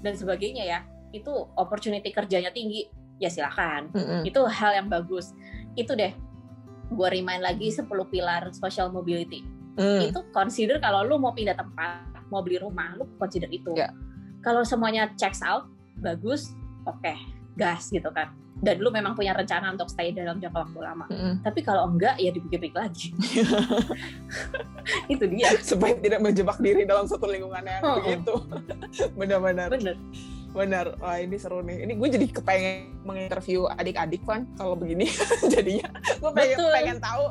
dan 0.00 0.14
sebagainya 0.14 0.64
ya 0.64 0.78
itu 1.10 1.30
opportunity 1.58 2.14
kerjanya 2.14 2.54
tinggi 2.54 2.86
ya 3.18 3.26
silakan 3.26 3.90
hmm. 3.90 4.22
itu 4.22 4.40
hal 4.46 4.78
yang 4.78 4.88
bagus 4.88 5.34
itu 5.74 5.92
deh 5.92 6.14
gue 6.86 7.08
remind 7.10 7.42
lagi 7.42 7.74
10 7.74 7.86
pilar 7.86 8.54
social 8.54 8.94
mobility 8.94 9.42
hmm. 9.76 10.10
itu 10.12 10.20
consider 10.32 10.80
kalau 10.80 11.04
lu 11.06 11.20
mau 11.20 11.32
pindah 11.32 11.56
tempat 11.56 12.26
mau 12.32 12.42
beli 12.42 12.58
rumah 12.58 12.96
lu 12.98 13.06
consider 13.20 13.48
itu 13.52 13.72
yeah. 13.76 13.92
kalau 14.42 14.66
semuanya 14.66 15.12
checks 15.14 15.40
out 15.44 15.70
bagus 16.00 16.52
oke 16.84 16.98
okay, 17.00 17.16
gas 17.54 17.88
gitu 17.92 18.10
kan 18.10 18.32
dan 18.64 18.80
lu 18.80 18.88
memang 18.88 19.12
punya 19.12 19.36
rencana 19.36 19.68
untuk 19.68 19.92
stay 19.92 20.16
dalam 20.16 20.40
jangka 20.40 20.64
waktu 20.64 20.80
lama. 20.80 21.06
Mm-hmm. 21.12 21.34
Tapi 21.44 21.60
kalau 21.60 21.92
enggak 21.92 22.16
ya 22.16 22.32
dipikir-pikir 22.32 22.78
lagi. 22.80 23.12
itu 25.12 25.24
dia. 25.28 25.48
Supaya 25.60 25.92
tidak 26.00 26.24
menjebak 26.24 26.56
diri 26.64 26.88
dalam 26.88 27.04
satu 27.04 27.28
lingkungan 27.28 27.60
yang 27.60 27.82
oh, 27.84 28.00
begitu. 28.00 28.34
Benar-benar. 29.20 29.68
Benar. 29.76 29.96
Benar. 30.56 30.86
Wah 31.04 31.20
ini 31.20 31.36
seru 31.36 31.60
nih. 31.60 31.84
Ini 31.84 31.92
gue 32.00 32.08
jadi 32.16 32.26
kepengen 32.32 33.04
menginterview 33.04 33.68
adik-adik 33.76 34.24
kan 34.24 34.48
kalau 34.56 34.72
begini. 34.72 35.04
Jadinya 35.52 35.92
gue 36.16 36.30
pengen, 36.32 36.56
pengen 36.72 36.98
tahu 37.00 37.24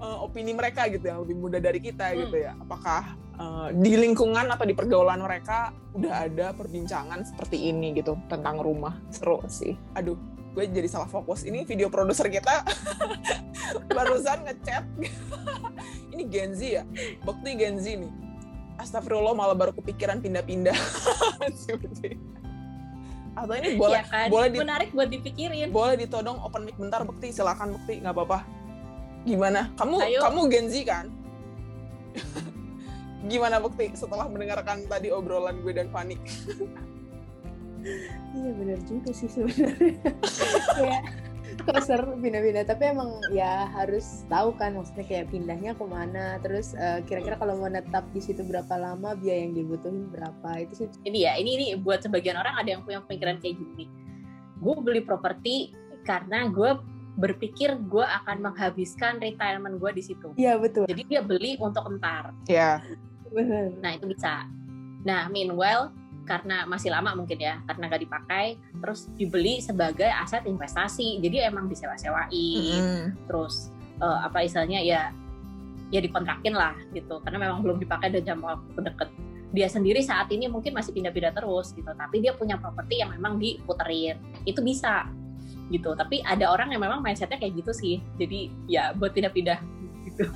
uh, 0.00 0.24
opini 0.24 0.56
mereka 0.56 0.88
gitu 0.88 1.04
yang 1.06 1.22
lebih 1.22 1.36
muda 1.36 1.60
dari 1.60 1.78
kita 1.78 2.10
hmm. 2.10 2.16
gitu 2.26 2.36
ya. 2.40 2.52
Apakah 2.58 3.14
uh, 3.36 3.68
di 3.70 3.94
lingkungan 3.94 4.48
atau 4.48 4.64
di 4.64 4.74
pergaulan 4.74 5.20
mereka 5.20 5.70
udah 5.94 6.26
ada 6.26 6.56
perbincangan 6.56 7.22
seperti 7.22 7.70
ini 7.70 7.94
gitu 7.94 8.16
tentang 8.26 8.58
rumah. 8.58 8.96
Seru 9.12 9.44
sih. 9.46 9.76
Aduh, 9.94 10.16
gue 10.56 10.64
jadi 10.66 10.88
salah 10.88 11.06
fokus. 11.06 11.44
Ini 11.44 11.68
video 11.68 11.92
produser 11.92 12.26
kita 12.32 12.64
barusan 13.96 14.48
ngechat. 14.48 14.84
ini 16.16 16.26
Gen 16.26 16.56
Z 16.56 16.60
ya? 16.64 16.82
Bukti 17.22 17.54
Gen 17.54 17.78
Z 17.78 18.00
nih. 18.00 18.12
Astagfirullah 18.80 19.36
malah 19.36 19.52
baru 19.52 19.76
kepikiran 19.76 20.24
pindah-pindah. 20.24 20.72
atau 23.40 23.54
ini 23.56 23.78
boleh 23.78 24.02
ya 24.02 24.04
kan? 24.10 24.26
boleh 24.26 24.48
di, 24.50 24.58
menarik 24.58 24.88
buat 24.90 25.08
dipikirin 25.08 25.70
boleh 25.70 25.94
ditodong 25.96 26.38
open 26.42 26.66
mic 26.66 26.76
bentar 26.76 27.06
bukti 27.06 27.30
silakan 27.30 27.78
bukti 27.78 28.02
nggak 28.02 28.12
apa-apa 28.12 28.42
Gimana? 29.24 29.68
Kamu 29.76 29.96
Ayo. 30.00 30.20
kamu 30.24 30.40
Gen 30.48 30.66
Z 30.72 30.74
kan? 30.88 31.06
Gimana 33.30 33.60
bukti 33.60 33.92
setelah 33.92 34.26
mendengarkan 34.26 34.88
tadi 34.88 35.12
obrolan 35.12 35.60
gue 35.60 35.72
dan 35.76 35.92
Fani? 35.92 36.16
iya 38.36 38.50
benar 38.56 38.80
juga 38.88 39.10
sih 39.12 39.28
sebenarnya. 39.28 40.16
kayak 40.76 41.02
kok 41.60 41.76
seru 41.84 42.16
pindah-pindah 42.16 42.64
tapi 42.64 42.94
emang 42.94 43.20
ya 43.34 43.68
harus 43.76 44.24
tahu 44.32 44.56
kan 44.56 44.72
maksudnya 44.72 45.04
kayak 45.04 45.28
pindahnya 45.28 45.76
ke 45.76 45.84
mana 45.84 46.40
terus 46.40 46.72
uh, 46.78 47.04
kira-kira 47.04 47.36
kalau 47.36 47.58
mau 47.60 47.68
netap 47.68 48.06
di 48.16 48.22
situ 48.22 48.40
berapa 48.46 48.80
lama 48.80 49.12
biaya 49.18 49.44
yang 49.44 49.52
dibutuhin 49.52 50.08
berapa 50.08 50.62
itu 50.62 50.84
sih 50.84 50.86
ini 51.04 51.28
ya 51.28 51.36
ini 51.36 51.60
ini 51.60 51.66
buat 51.76 52.00
sebagian 52.00 52.38
orang 52.38 52.56
ada 52.56 52.78
yang 52.78 52.82
punya 52.86 53.04
pemikiran 53.04 53.42
kayak 53.42 53.60
gini 53.60 53.84
gue 54.60 54.74
beli 54.80 55.02
properti 55.04 55.74
karena 56.08 56.48
gue 56.48 56.70
berpikir 57.20 57.76
gue 57.76 58.02
akan 58.02 58.50
menghabiskan 58.50 59.20
retirement 59.20 59.76
gue 59.76 59.90
di 59.92 60.02
situ. 60.02 60.32
Iya 60.40 60.56
betul. 60.56 60.88
Jadi 60.88 61.02
dia 61.04 61.20
beli 61.20 61.60
untuk 61.60 61.84
entar. 61.84 62.32
Iya. 62.48 62.80
Benar. 63.28 63.76
Nah 63.84 63.90
itu 63.92 64.08
bisa. 64.08 64.48
Nah 65.04 65.28
meanwhile 65.28 65.92
karena 66.24 66.62
masih 66.64 66.94
lama 66.94 67.12
mungkin 67.18 67.42
ya 67.42 67.58
karena 67.66 67.90
gak 67.90 68.02
dipakai 68.06 68.54
terus 68.78 69.10
dibeli 69.18 69.58
sebagai 69.58 70.06
aset 70.06 70.46
investasi 70.46 71.18
jadi 71.18 71.50
emang 71.50 71.66
disewa-sewain 71.66 72.30
mm. 72.78 73.26
terus 73.26 73.74
uh, 73.98 74.22
apa 74.22 74.46
istilahnya 74.46 74.78
ya 74.78 75.10
ya 75.90 75.98
dikontrakin 75.98 76.54
lah 76.54 76.78
gitu 76.94 77.18
karena 77.26 77.50
memang 77.50 77.66
belum 77.66 77.82
dipakai 77.82 78.14
dan 78.14 78.22
jam 78.22 78.38
waktu 78.46 78.78
deket 78.78 79.10
dia 79.50 79.66
sendiri 79.66 79.98
saat 80.06 80.30
ini 80.30 80.46
mungkin 80.46 80.70
masih 80.70 80.94
pindah-pindah 80.94 81.34
terus 81.34 81.74
gitu 81.74 81.90
tapi 81.98 82.22
dia 82.22 82.30
punya 82.38 82.54
properti 82.62 83.02
yang 83.02 83.10
memang 83.10 83.42
diputerin 83.42 84.22
itu 84.46 84.62
bisa 84.62 85.10
gitu. 85.70 85.94
Tapi 85.94 86.20
ada 86.26 86.50
orang 86.50 86.74
yang 86.74 86.82
memang 86.82 87.00
mindsetnya 87.00 87.38
kayak 87.38 87.62
gitu 87.62 87.72
sih. 87.72 88.02
Jadi 88.18 88.50
ya 88.66 88.92
buat 88.92 89.14
pindah-pindah 89.14 89.58
gitu. 90.10 90.26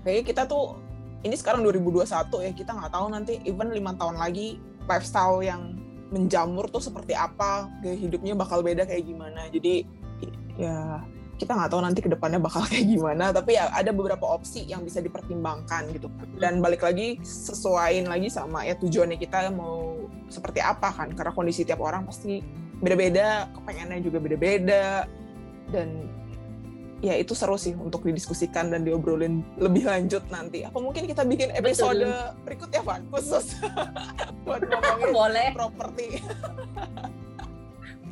Kayak 0.00 0.32
kita 0.32 0.42
tuh 0.48 0.80
ini 1.20 1.36
sekarang 1.36 1.60
2021 1.68 2.08
ya 2.48 2.52
kita 2.56 2.72
nggak 2.72 2.92
tahu 2.96 3.06
nanti 3.12 3.44
even 3.44 3.68
lima 3.68 3.92
tahun 4.00 4.16
lagi 4.16 4.56
lifestyle 4.88 5.44
yang 5.44 5.76
menjamur 6.10 6.66
tuh 6.66 6.82
seperti 6.82 7.14
apa 7.14 7.70
gaya 7.84 7.94
hidupnya 7.94 8.34
bakal 8.34 8.64
beda 8.64 8.88
kayak 8.88 9.04
gimana. 9.04 9.46
Jadi 9.52 9.84
ya 10.56 11.04
kita 11.40 11.56
nggak 11.56 11.72
tahu 11.72 11.80
nanti 11.80 12.00
ke 12.04 12.10
depannya 12.12 12.36
bakal 12.36 12.60
kayak 12.70 12.84
gimana 12.84 13.32
tapi 13.32 13.56
ya 13.56 13.72
ada 13.72 13.88
beberapa 13.96 14.28
opsi 14.28 14.68
yang 14.68 14.84
bisa 14.84 15.00
dipertimbangkan 15.00 15.88
gitu. 15.96 16.12
Dan 16.36 16.60
balik 16.60 16.84
lagi 16.84 17.16
sesuaiin 17.24 18.04
lagi 18.04 18.28
sama 18.28 18.68
ya 18.68 18.76
tujuannya 18.76 19.16
kita 19.16 19.48
mau 19.56 19.96
seperti 20.28 20.60
apa 20.60 20.92
kan 20.92 21.08
karena 21.16 21.32
kondisi 21.32 21.64
tiap 21.64 21.80
orang 21.80 22.04
pasti 22.04 22.44
beda-beda 22.84 23.48
kepengennya 23.56 24.04
juga 24.04 24.20
beda-beda. 24.20 25.08
Dan 25.72 25.88
ya 27.00 27.16
itu 27.16 27.32
seru 27.32 27.56
sih 27.56 27.72
untuk 27.72 28.04
didiskusikan 28.04 28.68
dan 28.68 28.84
diobrolin 28.84 29.40
lebih 29.56 29.88
lanjut 29.88 30.20
nanti. 30.28 30.68
Apa 30.68 30.76
mungkin 30.76 31.08
kita 31.08 31.24
bikin 31.24 31.56
episode 31.56 32.04
Betul. 32.04 32.44
berikutnya 32.44 32.80
Van? 32.84 33.02
Khusus. 33.08 33.56
Buat 34.44 34.68
ngomongin 34.68 35.08
boleh. 35.16 35.48
properti. 35.56 36.20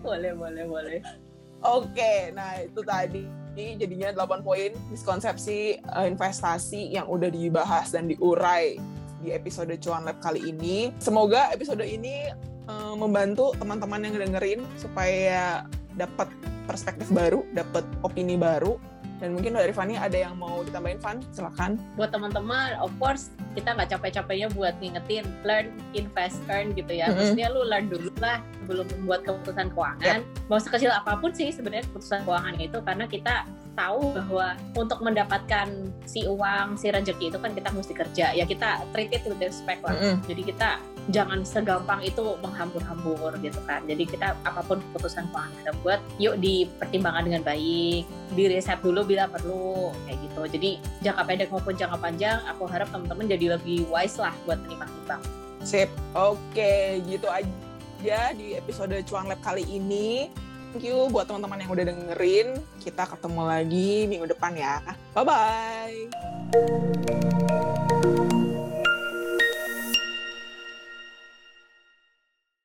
Boleh 0.01 0.33
boleh 0.33 0.65
boleh 0.65 1.28
Oke, 1.63 2.31
nah 2.33 2.63
itu 2.63 2.81
tadi 2.87 3.27
jadinya 3.59 4.15
8 4.15 4.47
poin 4.47 4.71
miskonsepsi 4.95 5.83
uh, 5.91 6.07
investasi 6.07 6.95
yang 6.95 7.11
udah 7.11 7.27
dibahas 7.27 7.91
dan 7.91 8.07
diurai 8.07 8.79
di 9.19 9.35
episode 9.35 9.75
Cuan 9.83 10.07
Lab 10.07 10.23
kali 10.23 10.47
ini. 10.47 10.95
Semoga 11.03 11.51
episode 11.51 11.83
ini 11.83 12.31
uh, 12.71 12.95
membantu 12.95 13.51
teman-teman 13.59 14.07
yang 14.07 14.15
dengerin 14.15 14.63
supaya 14.79 15.67
dapat 15.99 16.31
perspektif 16.71 17.11
baru, 17.11 17.43
dapat 17.51 17.83
opini 18.07 18.39
baru 18.39 18.79
dan 19.19 19.35
mungkin 19.35 19.59
dari 19.59 19.75
Fanny 19.75 19.99
ada 19.99 20.15
yang 20.15 20.39
mau 20.39 20.63
ditambahin 20.63 21.03
Van, 21.03 21.19
silakan. 21.35 21.79
Buat 21.99 22.15
teman-teman, 22.15 22.79
of 22.79 22.91
course 23.03 23.35
kita 23.59 23.75
nggak 23.75 23.91
capek-capeknya 23.91 24.49
buat 24.55 24.79
ngingetin 24.79 25.27
learn, 25.43 25.75
invest, 25.93 26.39
earn 26.47 26.71
gitu 26.79 26.95
ya. 26.95 27.11
Mm 27.11 27.11
-hmm. 27.11 27.19
Maksudnya 27.19 27.47
lu 27.51 27.61
learn 27.67 27.87
dulu 27.91 28.11
lah 28.23 28.39
belum 28.71 28.87
membuat 28.95 29.27
keputusan 29.27 29.75
keuangan. 29.75 30.21
Yeah. 30.23 30.47
Mau 30.47 30.63
sekecil 30.63 30.95
apa 30.95 31.19
pun 31.19 31.35
sih 31.35 31.51
sebenarnya 31.51 31.91
keputusan 31.91 32.23
keuangan 32.23 32.55
itu 32.63 32.79
karena 32.87 33.05
kita 33.11 33.35
tahu 33.75 34.15
bahwa 34.15 34.59
untuk 34.75 34.99
mendapatkan 35.03 35.69
si 36.07 36.27
uang, 36.27 36.79
si 36.79 36.91
rezeki 36.91 37.35
itu 37.35 37.39
kan 37.39 37.55
kita 37.55 37.71
mesti 37.75 37.95
kerja. 37.95 38.27
Ya 38.35 38.45
kita 38.47 38.87
treat 38.95 39.11
it 39.11 39.27
with 39.27 39.43
respect 39.43 39.83
lah. 39.83 39.99
Mm 39.99 40.03
-hmm. 40.03 40.17
Jadi 40.31 40.43
kita 40.55 40.71
jangan 41.09 41.41
segampang 41.45 42.05
itu 42.05 42.37
menghambur-hambur 42.45 43.33
gitu 43.41 43.61
kan. 43.65 43.81
Jadi 43.89 44.05
kita 44.05 44.37
apa 44.45 44.61
pun 44.65 44.81
keputusan 44.93 45.29
keuangan 45.33 45.53
kita 45.61 45.73
buat, 45.81 46.01
yuk 46.21 46.37
dipertimbangkan 46.41 47.25
dengan 47.29 47.43
baik, 47.45 48.05
di 48.37 48.43
riset 48.49 48.79
dulu 48.85 49.05
bila 49.05 49.29
perlu 49.29 49.93
kayak 50.05 50.19
gitu. 50.29 50.43
Jadi 50.59 50.71
jangka 51.05 51.23
pendek 51.25 51.49
maupun 51.53 51.75
jangka 51.77 51.97
panjang, 51.99 52.39
aku 52.47 52.69
harap 52.69 52.89
teman-teman 52.93 53.27
jadi 53.29 53.57
lebih 53.57 53.89
wise 53.89 54.21
lah 54.21 54.33
buat 54.45 54.61
menimbang-nimbang. 54.65 55.23
Sip, 55.65 55.91
oke 56.15 57.03
gitu 57.09 57.27
aja 57.29 58.31
di 58.37 58.55
episode 58.55 58.95
Cuang 59.09 59.27
Lab 59.27 59.43
kali 59.43 59.67
ini. 59.67 60.31
Thank 60.69 60.85
you 60.85 61.09
buat 61.09 61.25
teman-teman 61.25 61.65
yang 61.65 61.73
udah 61.73 61.85
dengerin. 61.89 62.61
Kita 62.77 63.09
ketemu 63.09 63.41
lagi 63.49 64.05
minggu 64.05 64.29
depan 64.29 64.53
ya. 64.53 64.85
Bye-bye. 65.17 66.13